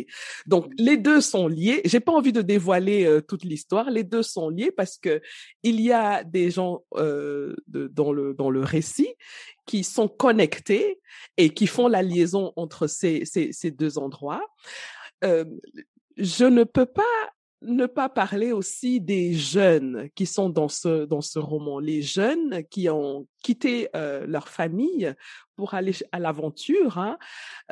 [0.46, 1.80] Donc les deux sont liés.
[1.84, 3.90] J'ai pas envie de dévoiler euh, toute l'histoire.
[3.90, 5.22] Les deux sont liés parce que
[5.62, 9.14] il y a des gens euh, de, dans le dans le récit
[9.64, 11.00] qui sont connectés
[11.36, 14.44] et qui font la liaison entre ces ces, ces deux endroits.
[15.24, 15.44] Euh,
[16.18, 17.02] je ne peux pas
[17.62, 22.64] ne pas parler aussi des jeunes qui sont dans ce dans ce roman, les jeunes
[22.70, 25.12] qui ont quitté euh, leur famille
[25.56, 26.98] pour aller à l'aventure.
[26.98, 27.18] Hein.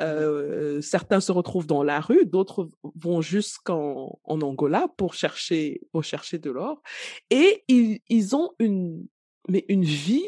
[0.01, 6.03] Euh, certains se retrouvent dans la rue, d'autres vont jusqu'en en Angola pour chercher pour
[6.03, 6.81] chercher de l'or,
[7.29, 9.07] et ils, ils ont une
[9.47, 10.25] mais une vie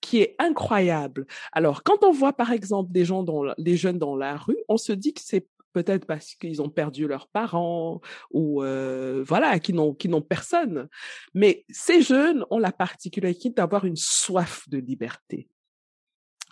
[0.00, 1.26] qui est incroyable.
[1.52, 4.76] Alors, quand on voit par exemple des gens dans des jeunes dans la rue, on
[4.76, 9.72] se dit que c'est peut-être parce qu'ils ont perdu leurs parents ou euh, voilà, qui
[9.72, 10.88] n'ont qui n'ont personne.
[11.34, 15.48] Mais ces jeunes ont la particularité d'avoir une soif de liberté.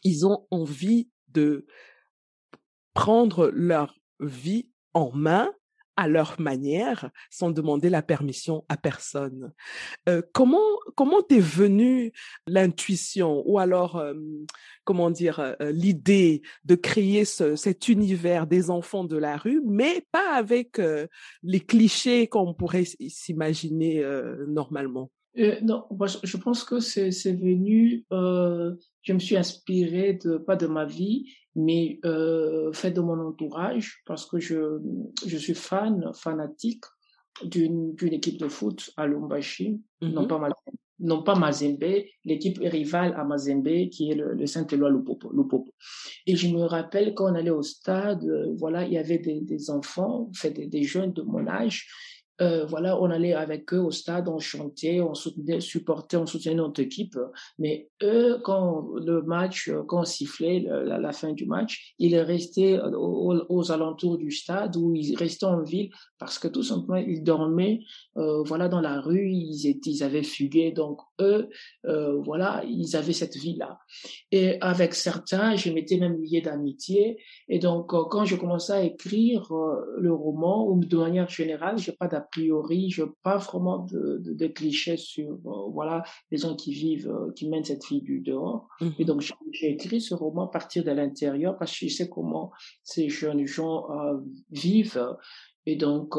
[0.04, 1.66] Ils ont envie de
[2.94, 5.52] prendre leur vie en main
[5.98, 9.52] à leur manière, sans demander la permission à personne.
[10.08, 10.62] Euh, comment
[10.94, 12.12] comment t'es venue
[12.46, 14.14] l'intuition ou alors euh,
[14.84, 20.06] comment dire euh, l'idée de créer ce, cet univers des enfants de la rue, mais
[20.12, 20.80] pas avec
[21.42, 24.04] les clichés qu'on pourrait s'imaginer
[24.46, 25.11] normalement?
[25.36, 25.84] Non,
[26.22, 28.04] je pense que c'est venu.
[28.10, 31.26] je me suis inspirée de pas de ma vie,
[31.58, 34.78] mais euh, fait de mon entourage parce que je,
[35.26, 36.84] je suis fan, fanatique
[37.44, 40.28] d'une équipe de foot à Lumbashi, non mhm.
[40.28, 40.48] pas
[41.00, 45.72] non pas Mazembe, l'équipe rivale à Mazembe qui est le, le Saint-Éloi Lupopo, Lupopo.
[46.26, 49.40] Et je me rappelle quand on allait au stade, euh, voilà, il y avait des,
[49.40, 51.86] des enfants, fait des, des jeunes de mon âge
[52.40, 56.55] euh, voilà, on allait avec eux au stade, on chantait, on soutenait, supportait, on soutenait
[56.55, 57.18] notre équipe.
[57.59, 63.44] Mais eux, quand le match, quand on sifflait la, fin du match, ils restaient aux,
[63.48, 67.81] aux, alentours du stade ou ils restaient en ville parce que tout simplement ils dormaient,
[68.16, 70.72] euh, voilà, dans la rue, ils étaient, ils avaient fugué.
[70.72, 71.48] Donc eux,
[71.87, 73.78] euh, voilà, ils avaient cette vie-là.
[74.31, 77.18] Et avec certains, je m'étais même lié d'amitié.
[77.48, 79.52] Et donc quand je commençais à écrire
[79.96, 84.46] le roman, ou de manière générale, j'ai pas priori, je pas vraiment de, de, de
[84.46, 88.68] clichés sur euh, voilà les gens qui vivent, euh, qui mènent cette vie du dehors.
[88.81, 89.04] Et mhm.
[89.04, 92.52] donc j'ai écrit ce roman à partir de l'intérieur parce que je sais comment
[92.83, 94.18] ces jeunes gens euh,
[94.50, 95.16] vivent.
[95.66, 96.14] Et donc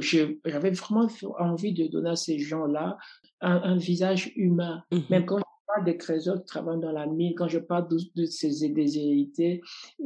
[0.00, 1.06] j'avais vraiment
[1.38, 2.96] envie de donner à ces gens-là
[3.44, 5.02] un, un, visage humain, mhm.
[5.10, 5.38] même quand
[5.82, 9.60] des trésors qui travaillent dans la mine, quand je parle de, de ces déshérités,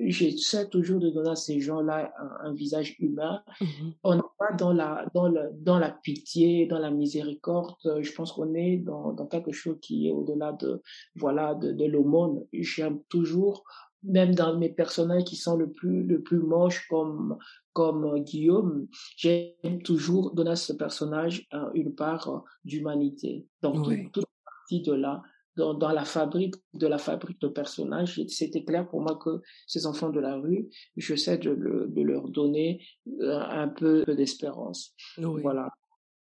[0.06, 3.42] j'essaie toujours de donner à ces gens-là un, visage humain.
[3.60, 3.92] Mm-hmm.
[4.04, 7.76] On n'est pas dans la, dans, le, dans la pitié, dans la miséricorde.
[8.00, 10.82] Je pense qu'on est dans, dans quelque chose qui est au-delà de,
[11.16, 12.44] voilà, de, de l'aumône.
[12.52, 13.64] J'aime toujours
[14.02, 17.36] même dans mes personnages qui sont le plus le plus moches comme
[17.72, 23.46] comme Guillaume, j'aime toujours donner à ce personnage une part d'humanité.
[23.62, 25.22] Donc toute partie de là,
[25.56, 28.20] dans, dans, la fabrique de la fabrique de personnages.
[28.28, 32.28] C'était clair pour moi que ces enfants de la rue, j'essaie de, le, de leur
[32.28, 32.84] donner
[33.20, 34.94] euh, un peu, d'espérance.
[35.16, 35.68] Voilà.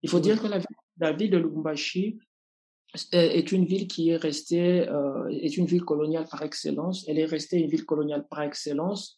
[0.03, 0.61] Il faut dire que la,
[0.99, 2.19] la ville de Lubumbashi
[3.13, 7.05] est une ville qui est restée, euh, est une ville coloniale par excellence.
[7.09, 9.17] Elle est restée une ville coloniale par excellence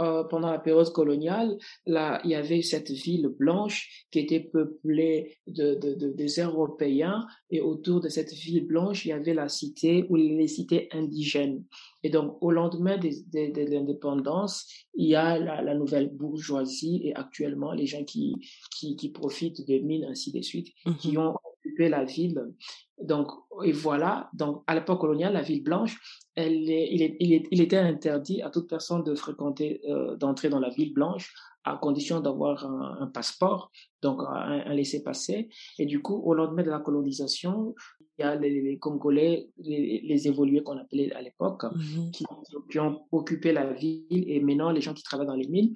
[0.00, 5.36] euh, pendant la période coloniale, là, il y avait cette ville blanche qui était peuplée
[5.46, 9.48] de, de, de, des Européens et autour de cette ville blanche, il y avait la
[9.48, 11.64] cité ou les cités indigènes.
[12.02, 17.14] Et donc, au lendemain de, de, l'indépendance, il y a la, la, nouvelle bourgeoisie et
[17.14, 18.36] actuellement les gens qui,
[18.74, 21.18] qui, qui profitent des mines, ainsi de suite, qui mhm.
[21.18, 22.42] ont occupé la ville.
[23.02, 23.28] Donc,
[23.64, 24.30] et voilà.
[24.34, 25.98] Donc, à l'époque coloniale, la ville blanche,
[26.34, 30.16] elle est, il, est, il, est, il était interdit à toute personne de fréquenter, euh,
[30.16, 31.32] d'entrer dans la ville blanche
[31.64, 33.70] à condition d'avoir un, un, passeport,
[34.02, 35.50] donc un, un laissez-passer.
[35.78, 37.74] Et du coup, au lendemain de la colonisation,
[38.18, 42.10] il y a les, les Congolais, les, les évolués qu'on appelait à l'époque, mhm.
[42.12, 42.24] qui,
[42.70, 45.74] qui, ont occupé la ville et maintenant les gens qui travaillent dans les mines.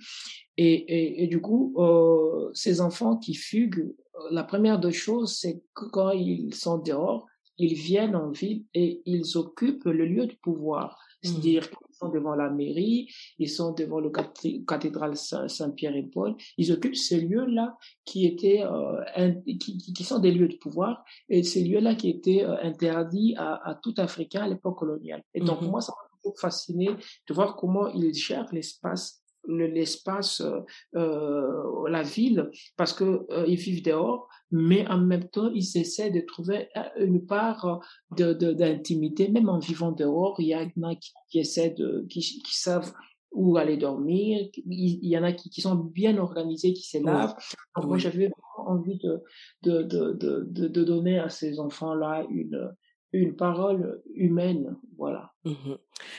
[0.57, 3.94] Et, et, et du coup, euh, ces enfants qui fuguent,
[4.31, 7.27] la première des choses, c'est que quand ils sont dehors,
[7.59, 10.98] ils viennent en ville et ils occupent le lieu de pouvoir.
[11.22, 11.29] Mmh.
[11.29, 16.35] C'est-à-dire qu'ils sont devant la mairie, ils sont devant le cathédrale Saint-Pierre et Paul.
[16.59, 21.42] Ils occupent ces lieux-là qui étaient, euh, qui, qui, sont des lieux de pouvoir et
[21.42, 25.22] ces lieux-là qui étaient euh, interdits à, à, tout Africain à l'époque coloniale.
[25.33, 30.40] Et donc, mmh moi, ça m'a toujours fasciné de voir comment ils gèrent l'espace l'espace,
[30.40, 30.61] euh,
[30.96, 36.11] euh, la ville, parce que euh, ils vivent dehors, mais en même temps, ils essaient
[36.11, 37.80] de trouver une part
[38.16, 40.37] de d'intimité, même en vivant dehors.
[40.38, 42.92] Il y en a qui, qui essaient de, qui, qui savent
[43.33, 44.48] où aller dormir.
[44.54, 47.35] Il y en a qui, qui sont bien organisés, qui s'élavent.
[47.83, 49.22] Moi, j'avais envie de
[49.62, 52.70] de, de, de, de, donner à ces enfants-là une,
[53.14, 55.33] une parole humaine, voilà.
[55.44, 55.77] Mmh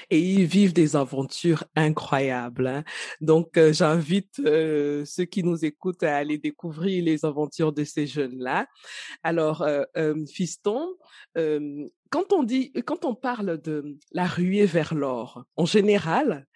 [0.10, 2.67] Et ils vivent des aventures incroyables.
[2.67, 2.84] Hein.
[3.19, 8.08] Donc, euh, j'invite euh, ceux qui nous écoutent à aller découvrir les aventures de ces
[8.08, 8.67] jeunes-là.
[9.23, 10.95] Alors, euh, Fiston,
[11.36, 16.47] quand on dit, quand on parle de la ruée vers l'or, en général,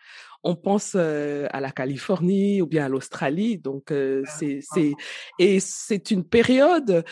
[0.41, 3.58] on pense à la Californie ou bien à l'Australie.
[3.58, 3.93] Donc,
[4.38, 4.93] c'est, c'est,
[5.38, 7.04] et c'est une période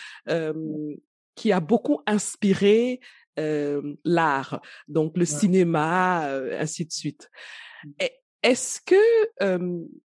[1.37, 2.99] qui a beaucoup inspiré
[3.39, 7.29] euh, l'art, donc le cinéma, euh, ainsi de suite.
[7.85, 7.89] Mmh.
[8.43, 8.95] Est-ce que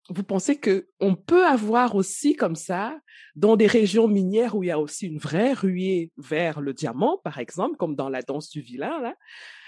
[0.09, 2.99] vous pensez que on peut avoir aussi comme ça
[3.37, 7.19] dans des régions minières où il y a aussi une vraie ruée vers le diamant,
[7.23, 9.15] par exemple, comme dans la danse du vilain là,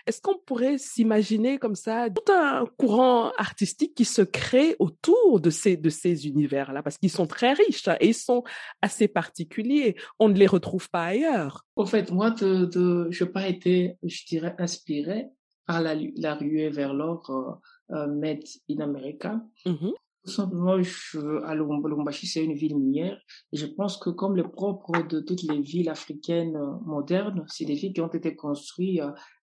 [0.07, 5.49] est-ce qu'on pourrait s'imaginer comme ça tout un courant artistique qui se crée autour de
[5.49, 6.83] ces de ces univers-là?
[6.83, 8.45] Parce qu'ils sont très riches hein, et ils sont
[8.83, 9.97] assez particuliers.
[10.19, 11.65] On ne les retrouve pas ailleurs.
[11.77, 15.29] En fait, moi, de, de, je n'ai pas été, je dirais, inspiré
[15.67, 19.41] par la, la ruée vers l'or euh, euh, Made in America.
[19.65, 19.91] Mmh
[20.25, 23.19] tout simplement, je, à Lubumbashi, c'est une ville minière.
[23.53, 27.65] Et je pense que comme le propre de toutes les villes africaines euh, modernes, c'est
[27.65, 29.03] des villes qui ont été construites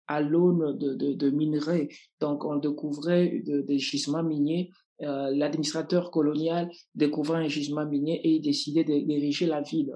[0.08, 1.90] à l'aune de, de, minerais.
[2.20, 4.72] Donc, on découvrait des gisements miniers.
[5.02, 9.94] Euh, L'administrateur colonial découvrait un gisement minier et il décidait de diriger la ville.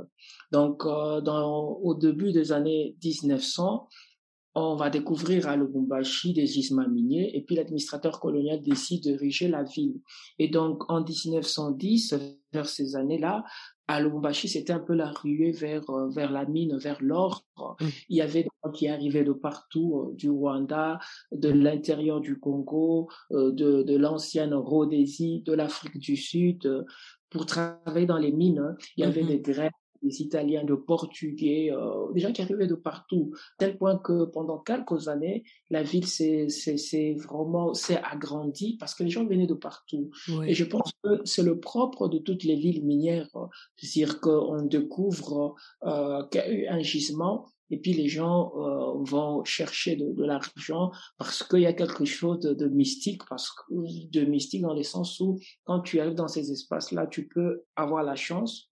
[0.52, 3.88] Donc, euh, dans, au début des années 1900,
[4.56, 9.48] on va découvrir à Lubumbashi des gisements miniers et puis l'administrateur colonial décide de diriger
[9.48, 10.00] la ville.
[10.38, 12.16] Et donc, en 1910,
[12.52, 13.44] vers ces années-là,
[13.88, 17.46] à Lubumbashi, c'était un peu la ruée vers, euh, vers la mine, vers l'or.
[17.58, 17.86] Mmh.
[18.10, 21.00] Il y avait des gens qui arrivaient de partout, euh, du Rwanda,
[21.32, 26.86] de l'intérieur du Congo, euh, de, de l'ancienne Rhodésie, de l'Afrique du Sud,
[27.30, 28.60] pour travailler dans les mines.
[28.60, 28.76] Hein.
[28.96, 29.72] Il y avait mmh des grèves
[30.04, 34.60] des Italiens, de Portugais, euh, des gens qui arrivaient de partout, tel point que pendant
[34.60, 36.48] quelques années, la ville s'est
[37.18, 40.12] vraiment s'est agrandie parce que les gens venaient de partout.
[40.46, 43.30] Et je pense que c'est le propre de toutes les villes minières,
[43.78, 46.24] c'est-à-dire qu'on découvre euh,
[46.70, 51.74] un gisement et puis les gens euh, vont chercher de, l'argent parce qu'il y a
[51.74, 53.74] quelque chose de, mystique, parce que
[54.12, 58.04] de mystique dans le sens où quand tu arrives dans ces espaces-là, tu peux avoir
[58.04, 58.70] la chance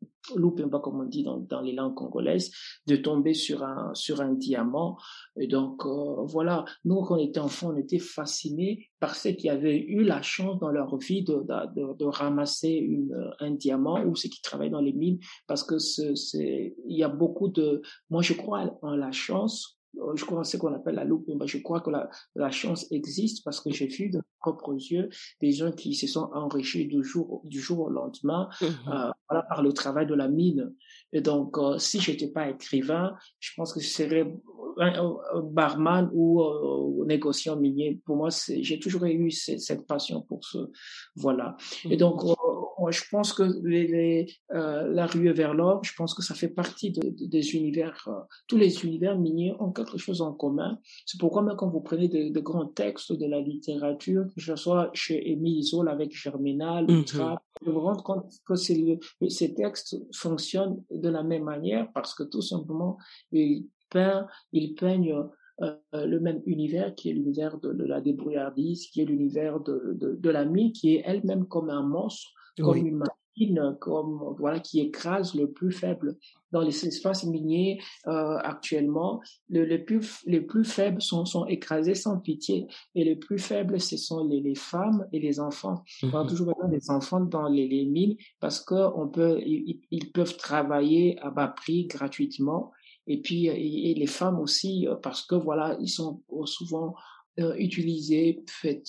[0.71, 2.51] pas comme on dit dans, dans, les langues congolaises,
[2.85, 4.97] de tomber sur un, sur un diamant.
[5.39, 9.49] Et donc, euh, voilà, nous, quand on était enfants, on était fascinés par ceux qui
[9.49, 11.33] avaient eu la chance dans leur vie de,
[11.75, 15.79] de, de ramasser une, un diamant ou ceux qui travaillent dans les mines, parce que
[15.79, 20.43] c'est, il y a beaucoup de, moi, je crois en la chance euh, je crois
[20.43, 23.87] ce qu'on appelle la loupe, je crois que la, la chance existe parce que j'ai
[23.87, 25.09] vu de mes propres yeux
[25.41, 29.43] des gens qui se sont enrichis du jour, du jour au lendemain mmh euh, voilà,
[29.49, 30.73] par le travail de la mine.
[31.13, 34.33] Et donc, euh, si je n'étais pas écrivain, je pense que je serais
[34.77, 37.99] un, barman ou euh, négociant minier.
[38.05, 40.57] Pour moi, j'ai toujours eu cette, cette, passion pour ce,
[41.15, 41.57] voilà.
[41.89, 42.50] Et donc, mmh
[42.91, 46.91] je pense que les, euh, la rue vers l'or, je pense que ça fait partie
[46.91, 47.97] de, des univers.
[48.07, 48.11] Euh,
[48.47, 50.79] tous les univers miniers ont quelque chose en commun.
[51.05, 54.89] C'est pourquoi même quand vous prenez de, grands textes de la littérature, que ce soit
[54.93, 57.37] chez Émile Zola avec Germinal, mm -hmm.
[57.63, 58.55] vous vous rendre compte que
[59.37, 59.91] ces textes
[60.23, 62.97] fonctionnent de la même manière parce que tout simplement,
[63.31, 64.25] ils, peignent,
[64.59, 65.21] ils peignent
[65.61, 69.75] euh, le même univers qui est l'univers de, de, la débrouillardise, qui est l'univers de,
[70.01, 74.59] de, de la mine, qui est elle-même comme un monstre comme une machine, comme voilà
[74.59, 76.17] qui écrase le plus faible.
[76.51, 81.95] Dans les espaces miniers euh, actuellement, le, les plus les plus faibles sont sont écrasés
[81.95, 85.83] sans pitié et les plus faibles ce sont les, les femmes et les enfants.
[86.03, 89.39] On a mmh toujours besoin des enfants dans les, les mines parce que on peut
[89.45, 92.71] ils, ils, peuvent travailler à bas prix gratuitement
[93.07, 96.95] et puis et, et les femmes aussi parce que voilà ils sont souvent
[97.39, 97.55] euh,
[98.47, 98.87] faites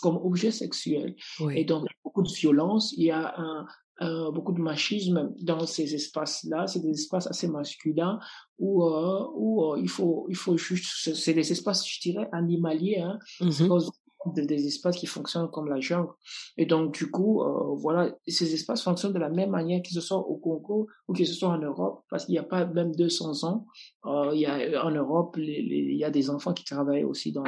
[0.00, 1.16] comme objet sexuel.
[1.54, 2.92] Et donc, beaucoup de violence.
[2.96, 3.66] Il y a un,
[4.02, 6.66] euh, beaucoup de machisme dans ces espaces-là.
[6.66, 8.18] C'est des espaces assez masculins
[8.58, 12.98] où, euh, où euh, il faut, il faut juste, c'est des espaces, je dirais, animaliers,
[12.98, 13.90] hein, mm-hmm
[14.34, 16.10] des espaces qui fonctionnent comme la jungle.
[16.56, 20.00] Et donc, du coup, euh, voilà, ces espaces fonctionnent de la même manière qu'ils se
[20.00, 22.94] soit au Congo ou qu'ils se soit en Europe, parce qu'il n'y a pas même
[22.94, 23.66] 200 ans.
[24.06, 27.44] Euh, il y a, en Europe, il y a des enfants qui travaillent aussi dans,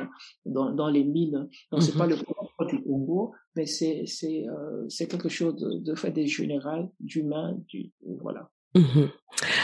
[0.46, 1.48] dans, dans les mines.
[1.72, 2.16] Donc, c'est pas mhm.
[2.16, 6.26] le problème du Congo, mais c'est, c'est, euh, c'est quelque chose de, de fait des
[6.26, 8.50] général, d'humain, du, voilà.
[8.74, 9.10] Mhm.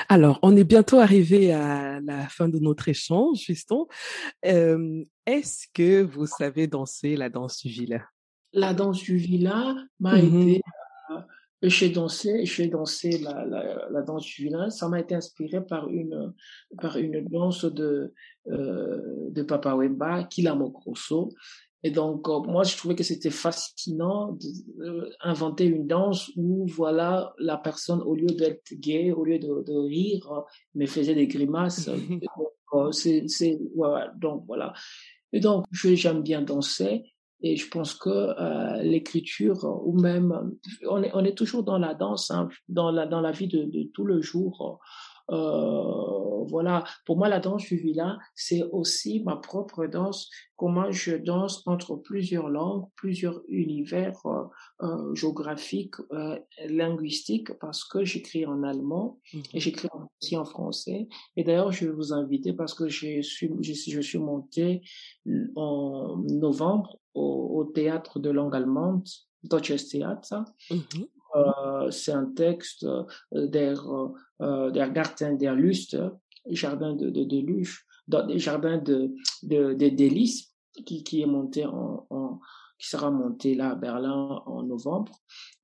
[0.09, 3.86] Alors, on est bientôt arrivé à la fin de notre échange, Juston.
[4.42, 8.02] Est-ce que vous savez danser la danse du villa?
[8.52, 10.62] La danse du villa m'a mmh été...
[11.11, 11.20] Euh,
[11.62, 14.70] j'ai dansé, j'ai dansé la, la, la, danse du villa.
[14.70, 16.34] Ça m'a été inspiré par une,
[16.80, 18.12] par une danse de,
[18.48, 21.30] euh, de Papa Wemba, Kilamo Grosso,
[21.87, 24.39] et donc, euh, moi, je trouvais que c'était fascinant
[25.22, 29.76] d'inventer une danse où, voilà, la personne, au lieu d'être gay, au lieu de, de
[29.87, 31.87] rire, me faisait des grimaces.
[32.09, 34.72] donc, euh, c'est, c'est, voilà, donc, voilà.
[35.35, 37.05] Et donc, j'aime bien danser.
[37.43, 40.53] Et je pense que euh, l'écriture, ou même,
[40.89, 43.64] on est, on est toujours dans la danse, hein, dans, la, dans la vie de,
[43.64, 44.80] de tout le jour.
[45.30, 51.16] Euh, voilà, pour moi, la danse du vilain, c'est aussi ma propre danse, comment je
[51.16, 54.45] danse entre plusieurs langues, plusieurs univers euh,
[54.82, 56.38] euh géographiques, euh,
[56.68, 59.88] linguistiques, parce que j'écris en allemand et mmh j'écris
[60.20, 61.09] aussi en français.
[61.36, 64.82] Et d'ailleurs, je vais vous inviter parce que je suis, je, je suis monté
[65.57, 69.07] en novembre au, au théâtre de langue allemande,
[69.42, 70.45] Deutsches Theater.
[71.36, 73.82] Euh, c'est un texte euh, der,
[74.40, 75.97] euh, der Garten der Lust,
[76.51, 77.86] jardin de, de, de Luche,
[78.36, 80.55] jardin de, de, de délices,
[80.86, 82.40] qui, qui est monté en, en,
[82.78, 85.12] qui sera monté là à Berlin en novembre.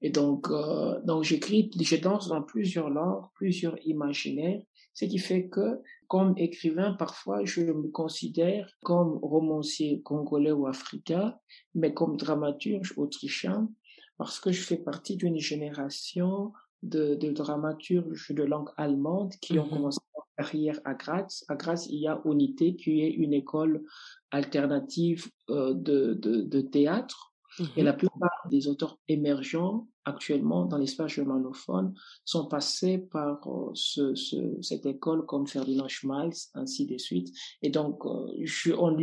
[0.01, 4.63] Et donc, euh, donc j'écris, je danse dans plusieurs langues, plusieurs imaginaires,
[4.95, 11.35] ce qui fait que, comme écrivain, parfois, je me considère comme romancier congolais ou africain,
[11.75, 13.69] mais comme dramaturge autrichien,
[14.17, 16.53] parce que je fais partie d'une génération
[16.83, 20.01] de, de dramaturges de langue allemande qui ont mmh commencé
[20.39, 21.45] leur carrière à Graz.
[21.49, 23.83] À Graz, il y a Unité, qui est une école
[24.31, 27.31] alternative euh, de, de, de, théâtre
[27.77, 34.15] et la plupart des auteurs émergents actuellement dans l'espace germanophone sont passés par euh, ce,
[34.15, 37.29] ce, cette école comme Ferdinand Schmalz, ainsi de suite.
[37.63, 38.97] Et donc, euh, je, on,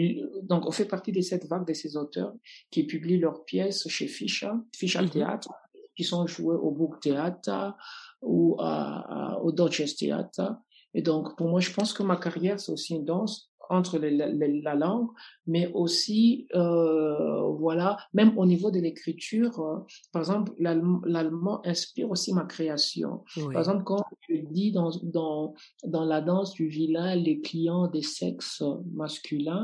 [0.44, 2.34] donc, on fait partie de cette vague de ces auteurs
[2.72, 5.50] qui publient leurs pièces chez Fischer, Fischer mm Théâtre,
[5.96, 7.76] qui sont jouées au Book Theater
[8.22, 10.56] ou à, à, au Deutsches Theater.
[10.94, 14.76] Et donc, pour moi, je pense que ma carrière, c'est aussi une danse entre la
[14.76, 15.10] langue,
[15.46, 19.80] mais aussi, euh, voilà, même au niveau de l'écriture, euh,
[20.12, 23.24] par exemple, l'allemand inspire aussi ma création.
[23.52, 28.02] Par exemple, quand je dis dans, dans, dans la danse du vilain les clients des
[28.02, 28.64] sexes
[28.94, 29.64] masculins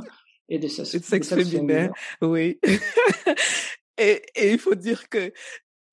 [0.50, 2.60] et des sexes, féminins, oui.
[3.98, 5.32] et, et il faut dire que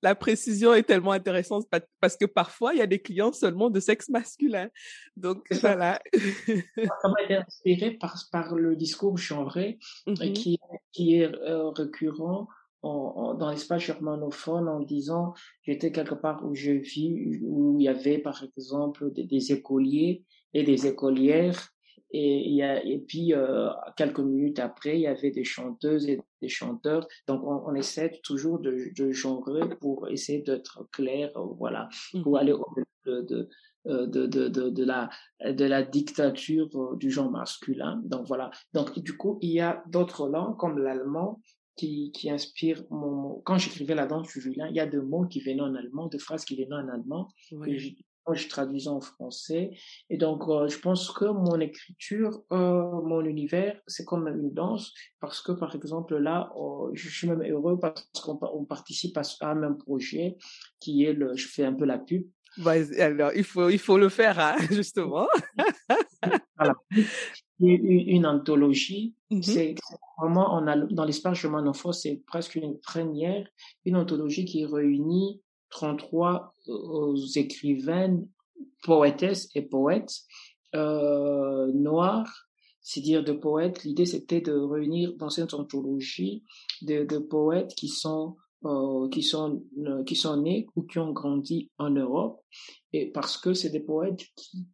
[0.02, 1.66] la précision est tellement intéressante
[2.00, 4.68] parce que parfois, il y a des clients seulement de sexe masculin.
[5.16, 6.00] Donc, voilà.
[6.14, 9.78] Ça m'a été inspiré par, par le discours genré
[10.08, 10.32] euh, mm-hmm.
[10.32, 10.58] qui,
[10.92, 12.48] qui est euh, récurrent
[12.82, 17.88] en, dans l'espace germanophone en disant j'étais quelque part où je vis, où il y
[17.88, 20.24] avait par exemple des, des écoliers
[20.54, 21.72] et des écolières
[22.12, 22.58] et,
[22.92, 27.06] et puis, euh, quelques minutes après, il y avait des chanteuses et des chanteurs.
[27.28, 31.88] Donc, on, on essaie toujours de, de genrer pour essayer d'être clair, euh, voilà,
[32.22, 32.36] pour mmh.
[32.36, 33.48] aller au-delà de,
[33.86, 35.08] euh, de, de, de, de, la,
[35.44, 38.00] de la dictature du genre masculin.
[38.04, 38.50] Donc, voilà.
[38.72, 41.40] Donc, du coup, il y a d'autres langues comme l'allemand
[41.76, 43.40] qui, qui inspire mon...
[43.44, 46.08] Quand j'écrivais la danse du vilain, il y a deux mots qui venaient en allemand,
[46.08, 47.28] deux phrases qui venaient en allemand.
[47.52, 47.96] Oui
[48.32, 49.72] je traduisais en français.
[50.08, 54.92] Et donc, euh, je pense que mon écriture, euh, mon univers, c'est comme une danse
[55.20, 59.22] parce que, par exemple, là, euh, je suis même heureux parce qu'on on participe à,
[59.42, 60.36] un même projet
[60.80, 62.24] qui est le, je fais un peu la pub.
[62.98, 65.26] alors, il faut, il faut le faire, hein, justement.
[66.56, 66.74] voilà.
[67.62, 69.42] Une, une anthologie, mm-hmm.
[69.42, 69.74] c'est
[70.18, 73.46] vraiment, on a, dans l'espace germanophone, c'est presque une première,
[73.84, 78.28] une anthologie qui réunit 33 euh, écrivaines,
[78.82, 80.20] poétesses et poètes
[80.74, 82.46] euh, noirs,
[82.82, 83.84] c'est-à-dire de poètes.
[83.84, 86.44] L'idée, c'était de réunir dans cette anthologie
[86.82, 91.12] de, de poètes qui sont euh, qui sont euh, qui sont nés ou qui ont
[91.12, 92.42] grandi en Europe
[92.92, 94.20] et parce que c'est des poètes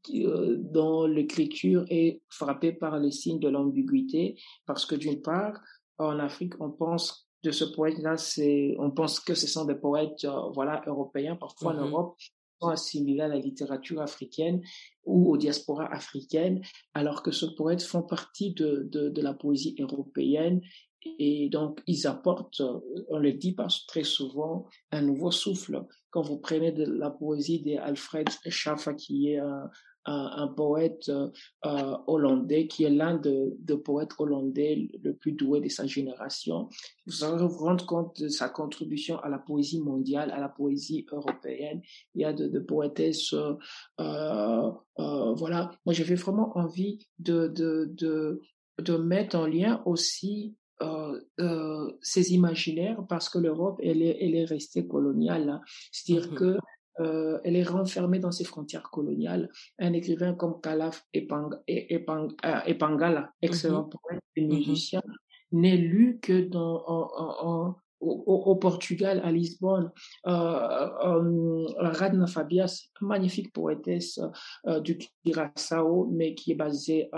[0.02, 5.60] qui, euh, dont l'écriture est frappée par les signes de l'ambiguïté parce que d'une part
[5.98, 10.24] en Afrique on pense de ce poète-là, c'est, on pense que ce sont des poètes,
[10.24, 12.16] euh, voilà, européens, parfois en mmh Europe,
[12.60, 14.62] sont assimilés à la littérature africaine
[15.04, 16.62] ou aux diasporas africaines,
[16.94, 20.60] alors que ce poète font partie de, de, de la poésie européenne
[21.18, 22.62] et donc, ils apportent,
[23.08, 25.84] on le dit pas très souvent, un nouveau souffle.
[26.10, 29.70] Quand vous prenez de la poésie d'Alfred Schaffer, qui est un,
[30.06, 35.68] un, poète euh, hollandais, qui est l'un de, de poètes hollandais le plus doué de
[35.68, 36.68] sa génération.
[37.06, 41.06] Vous allez vous rendre compte de sa contribution à la poésie mondiale, à la poésie
[41.10, 41.82] européenne.
[42.14, 43.54] Il y a de, de poétesses, euh,
[44.00, 45.70] euh, voilà.
[45.84, 48.40] Moi, j'avais vraiment envie de, de, de,
[48.80, 54.34] de mettre en lien aussi euh, euh, ces imaginaires parce que l'Europe elle est, elle
[54.34, 55.48] est restée coloniale.
[55.48, 55.60] Hein.
[55.90, 56.58] C'est-à-dire mmh que
[57.00, 59.50] euh, elle est renfermée dans ses frontières coloniales.
[59.78, 60.60] Un écrivain comme
[61.12, 65.02] Epang, Epang, euh, Epangala, excellent poète et mmh musicien,
[65.52, 69.90] n'est lu que dans, en, en, au, au, Portugal, à Lisbonne,
[70.26, 74.20] euh, euh, Radna Fabias, magnifique poétesse
[74.66, 77.10] euh, du Curaçao, mais qui est basée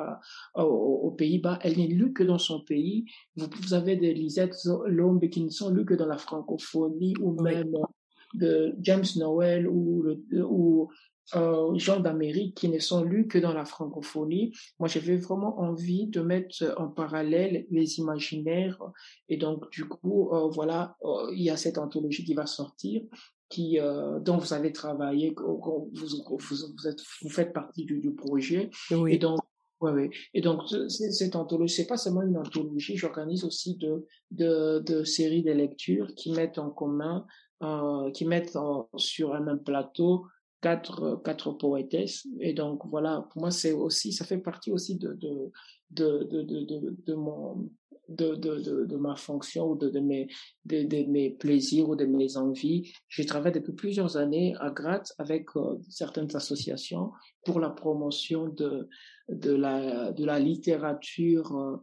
[0.54, 1.58] aux Pays-Bas.
[1.62, 3.06] Elle n'est lue que dans son pays.
[3.36, 4.56] Vous, vous avez des Lisette
[4.86, 7.72] Lombe qui ne sont lues que dans la francophonie ou même
[8.34, 10.88] de James Noel ou, le, ou
[11.34, 14.54] euh, gens d'Amérique qui ne sont lus que dans la francophonie.
[14.78, 18.80] Moi, j'avais vraiment envie de mettre en parallèle les imaginaires.
[19.28, 23.02] Et donc, du coup, euh, voilà, euh, il y a cette anthologie qui va sortir
[23.48, 28.14] qui euh, dont vous avez travaillé, vous, vous, vous, êtes, vous faites partie du, du
[28.14, 28.70] projet.
[28.90, 29.14] Oui.
[29.14, 29.40] Et donc,
[29.80, 30.10] ouais, ouais.
[30.34, 35.42] Et donc, cette anthologie, c'est pas seulement une anthologie, j'organise aussi de, de, de séries
[35.42, 37.26] de lectures qui mettent en commun,
[37.62, 38.56] euh, qui mettent
[38.96, 40.26] sur un même plateau
[40.60, 42.26] quatre, quatre poétesses.
[42.40, 45.50] Et donc, voilà, pour moi, c'est aussi, ça fait partie aussi de, de,
[45.90, 47.70] de, de, de, de mon,
[48.08, 50.28] de, de, de, de, ma fonction ou de, de, mes,
[50.64, 52.92] de, de, mes plaisirs ou de mes envies.
[53.08, 57.12] Je travaille depuis plusieurs années à Graz avec euh, certaines associations
[57.44, 58.88] pour la promotion de,
[59.28, 61.76] de, la, de la littérature euh,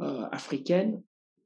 [0.00, 1.02] euh africaine.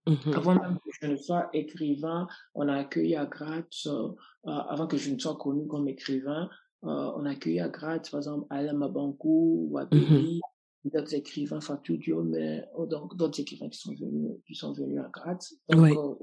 [0.06, 4.08] Mmh avant même que je ne sois écrivain, on a accueilli à Graz, euh,
[4.42, 6.50] avant que je ne sois connu comme écrivain,
[6.84, 10.40] euh, on a accueilli à Graz, par exemple, Alain Mabankou, Wabeli, mm
[10.84, 10.90] -hmm.
[10.92, 15.08] d'autres écrivains, Fatou mais oh, donc d'autres écrivains qui sont venus, qui sont venus à
[15.16, 15.42] Graz.
[15.68, 15.92] Donc, oui.
[15.96, 16.14] euh,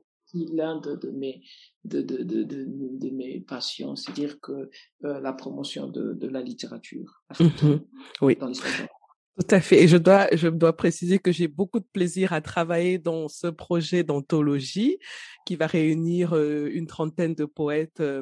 [0.53, 1.41] l'un de, de, mes
[1.86, 4.69] de, de, de, de, mes passions, c'est dire que
[5.05, 8.25] euh, la promotion de, de la littérature africaine mm -hmm.
[8.25, 8.36] oui.
[8.36, 8.99] dans l'histoire
[9.39, 9.83] tout à fait.
[9.83, 13.47] Et je dois, je dois préciser que j'ai beaucoup de plaisir à travailler dans ce
[13.47, 14.97] projet d'anthologie
[15.45, 18.21] qui va réunir euh, une trentaine de poètes euh,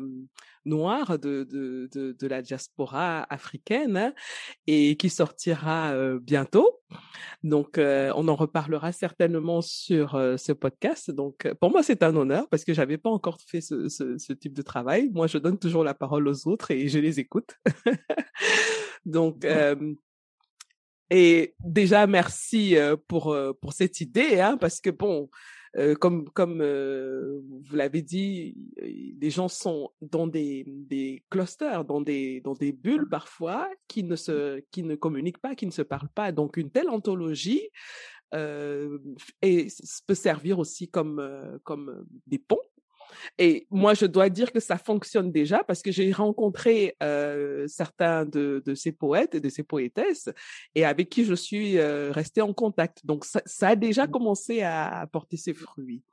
[0.65, 4.13] noirs de, de, de, de, la diaspora africaine
[4.68, 6.82] et qui sortira euh, bientôt.
[7.43, 11.09] Donc, on en reparlera certainement sur ce podcast.
[11.11, 14.34] Donc, pour moi, c'est un honneur parce que j'avais pas encore fait ce, ce, ce
[14.34, 15.09] type de travail.
[15.13, 17.55] Moi, je donne toujours la parole aux autres et je les écoute.
[19.05, 19.45] Donc,
[21.10, 22.76] et déjà, merci
[23.08, 25.30] pour pour cette idée, hein, parce que bon,
[25.78, 32.01] euh, comme comme euh, vous l'avez dit, les gens sont dans des des clusters, dans
[32.01, 35.84] des dans des bulles parfois qui ne se qui ne communiquent pas, qui ne se
[35.84, 36.32] parlent pas.
[36.32, 37.70] Donc une telle anthologie
[38.34, 38.97] euh,
[39.41, 39.68] et
[40.08, 41.22] peut servir aussi comme
[41.64, 42.58] comme des ponts
[43.38, 48.26] et moi, je dois dire que ça fonctionne déjà parce que j'ai rencontré euh, certains
[48.26, 50.30] de, de, ces poètes et de ces poétesses
[50.76, 53.06] et avec qui je suis euh, restée en contact.
[53.06, 54.12] Donc, ça, ça, a déjà mmh.
[54.12, 56.04] commencé à, porter ses fruits.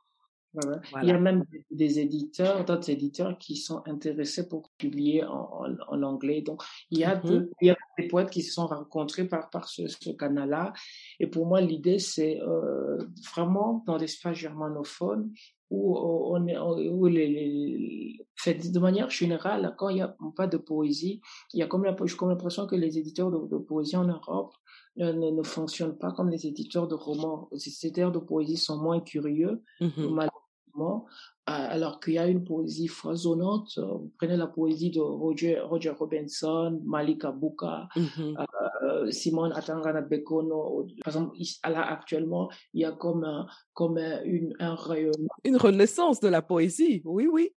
[0.55, 0.81] Voilà.
[1.03, 5.77] Il y a même des éditeurs, d'autres éditeurs qui sont intéressés pour publier en, en,
[5.89, 6.43] en anglais.
[6.43, 7.29] Donc, il y, a mmh.
[7.29, 10.73] de, il y a des poètes qui se sont rencontrés par, par ce, ce canal-là.
[11.19, 12.99] Et pour moi, l'idée, c'est euh,
[13.35, 15.33] vraiment dans l'espace germanophone
[15.71, 20.57] où on est, où les, les, de manière générale, quand il n'y a pas de
[20.57, 21.21] poésie,
[21.53, 24.55] il y a comme l'impression que les éditeurs de, de poésie en Europe
[24.97, 27.49] ne, ne, fonctionnent pas comme les éditeurs de romans.
[27.51, 30.31] Les éditeurs de poésie sont moins curieux, mmh
[30.75, 31.07] malheureusement,
[31.47, 33.79] alors qu'il y a une poésie foisonnante.
[33.79, 38.35] Vous prenez la poésie de Roger, Roger Robinson, Malika Buka, mmh
[38.83, 40.87] euh, Simone Atangana Bekono.
[41.05, 45.29] Par exemple, là, actuellement, il y a comme, un, comme une, un rayonnement.
[45.45, 47.51] Une renaissance de la poésie, oui, oui.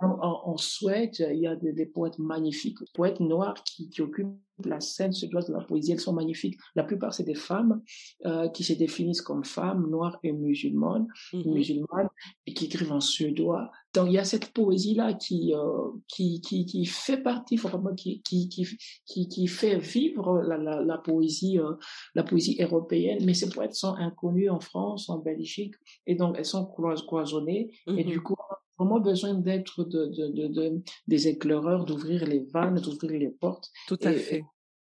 [0.00, 4.80] Mmh en, Suède, il y a des, poètes magnifiques, poètes noirs qui, qui occupent la
[4.80, 5.92] scène suédoise de la poésie.
[5.92, 6.58] Elles sont magnifiques.
[6.74, 7.82] La plupart, c'est des femmes
[8.24, 11.52] euh, qui se définissent comme femmes noires et musulmanes, mm-hmm.
[11.52, 12.08] musulmanes
[12.46, 13.70] et qui écrivent en suédois.
[13.94, 18.22] Donc, il y a cette poésie-là qui, euh, qui, qui, qui, fait partie, vraiment, qui,
[18.22, 21.74] qui, qui, qui, fait vivre la, la, la poésie, euh,
[22.14, 23.18] la poésie européenne.
[23.24, 25.74] Mais ces poètes sont inconnus en France, en Belgique,
[26.06, 27.70] et donc elles sont cloisonnées.
[27.86, 28.34] Et du coup,
[28.78, 33.70] vraiment besoin d'être de, de, de, des éclaireurs, d'ouvrir les vannes, d'ouvrir les portes.
[33.88, 34.44] Tout à fait.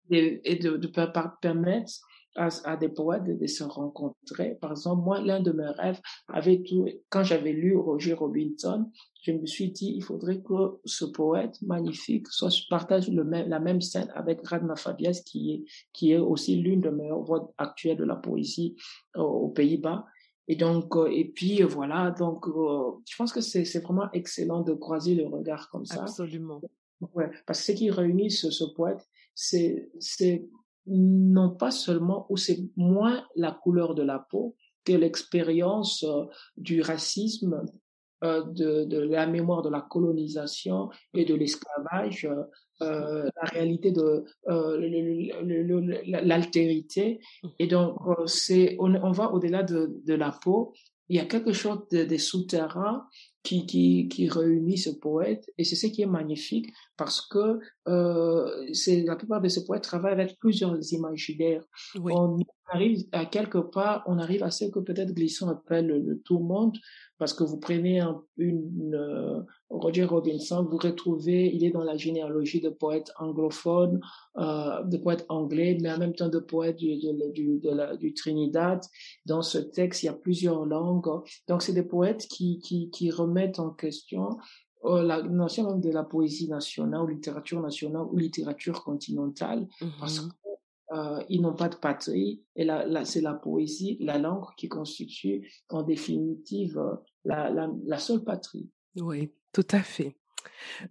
[0.09, 0.87] Et, et de, de,
[1.41, 1.91] permettre
[2.35, 4.55] à, à, des poètes de, se rencontrer.
[4.61, 8.91] Par exemple, moi, l'un de mes rêves avait tout, quand j'avais lu Roger Robinson,
[9.23, 13.59] je me suis dit, il faudrait que ce poète magnifique soit partage le même, la
[13.59, 15.63] même scène avec Radma Fabias, qui est,
[15.93, 18.75] qui est aussi l'une des meilleures voix actuelles de la poésie
[19.15, 20.05] euh, aux Pays-Bas.
[20.47, 24.11] Et donc, euh, et puis euh, voilà, donc euh, je pense que c'est c'est vraiment
[24.13, 26.03] excellent de croiser le regard comme ça.
[26.03, 26.61] Absolument.
[27.13, 30.47] Ouais, parce que ce qui réunit ce, ce poète, c'est c'est
[30.87, 36.05] non pas seulement ou c'est moins la couleur de la peau que l'expérience
[36.57, 37.65] du racisme,
[38.23, 42.29] euh, de, de la mémoire de la colonisation et de l'esclavage,
[42.81, 44.79] euh, la réalité de euh,
[46.05, 47.19] l'altérité.
[47.43, 47.47] Mmh.
[47.59, 50.73] Et donc, euh, c'est, on, on va au-delà de, de la peau.
[51.07, 53.05] Il y a quelque chose de, de souterrain
[53.43, 56.67] qui, qui, qui réunit ce poète et c'est ce qui est magnifique
[56.97, 61.63] parce que euh, c'est la plupart de ces poètes travaillent avec plusieurs imaginaires.
[62.03, 66.39] On arrive à quelque part, on arrive à ce que peut-être Glisson appelle le, tout
[66.39, 66.77] monde
[67.17, 71.95] parce que vous prenez un, une, euh, Roger Robinson, vous retrouvez, il est dans la
[71.95, 74.01] généalogie de poètes anglophones,
[74.37, 77.61] euh, de poètes anglais, mais en même temps de poètes du, de, du,
[77.99, 78.81] du Trinidad.
[79.25, 81.21] Dans ce texte, il y a plusieurs langues.
[81.47, 84.37] Donc, c'est des poètes qui, qui, qui remettent en question
[84.83, 90.29] euh, la notion de la poésie nationale, ou littérature nationale, ou littérature continentale, mm-hmm.
[90.95, 95.51] Euh, ils n'ont pas de patrie et là, c'est la poésie, la langue qui constitue
[95.69, 96.81] en définitive
[97.23, 98.69] la, la, la seule patrie.
[98.95, 100.15] Oui, tout à fait.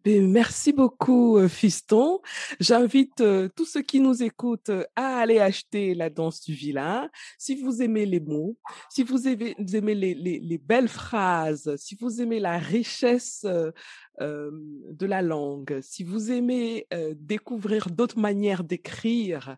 [0.07, 2.21] Merci beaucoup, euh, Fiston.
[2.61, 7.11] J'invite euh, tous ceux qui nous écoutent euh, à aller acheter La danse du vilain.
[7.39, 8.57] Si vous aimez les mots,
[8.91, 13.47] si vous aimez, les, les, les, belles phrases, si vous aimez la richesse
[14.21, 16.87] de la langue, si vous aimez
[17.17, 19.57] découvrir d'autres manières d'écrire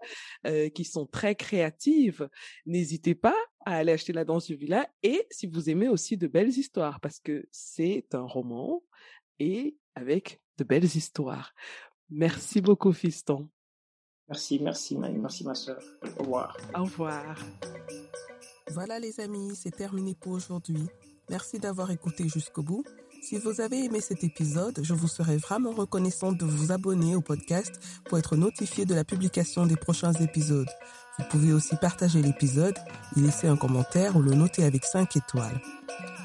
[0.75, 2.29] qui sont très créatives,
[2.65, 3.37] n'hésitez pas
[3.67, 4.87] à aller acheter La danse du vilain.
[5.03, 8.83] Et si vous aimez aussi de belles histoires, parce que c'est un roman
[9.39, 11.53] et avec de belles histoires.
[12.09, 13.49] Merci beaucoup, Fiston.
[14.29, 15.83] Merci, merci, merci ma soeur.
[16.19, 16.57] Au revoir.
[16.75, 17.37] Au revoir.
[18.73, 20.87] Voilà les amis, c'est terminé pour aujourd'hui.
[21.31, 22.85] Merci d'avoir écouté jusqu'au bout.
[23.23, 27.21] Si vous avez aimé cet épisode, je vous serais vraiment reconnaissante de vous abonner au
[27.21, 30.69] podcast pour être notifié de la publication des prochains épisodes.
[31.19, 32.75] Vous pouvez aussi partager l'épisode,
[33.17, 35.61] y laisser un commentaire ou le noter avec 5 étoiles.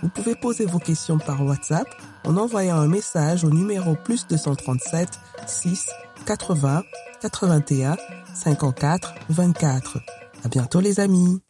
[0.02, 1.88] Vous pouvez poser vos questions par WhatsApp
[2.26, 5.10] en envoyant un message au numéro plus 237
[5.46, 5.90] 6
[6.26, 6.84] 80
[7.22, 7.98] 81
[8.34, 9.98] 54 24.
[10.44, 11.42] À bientôt les amis.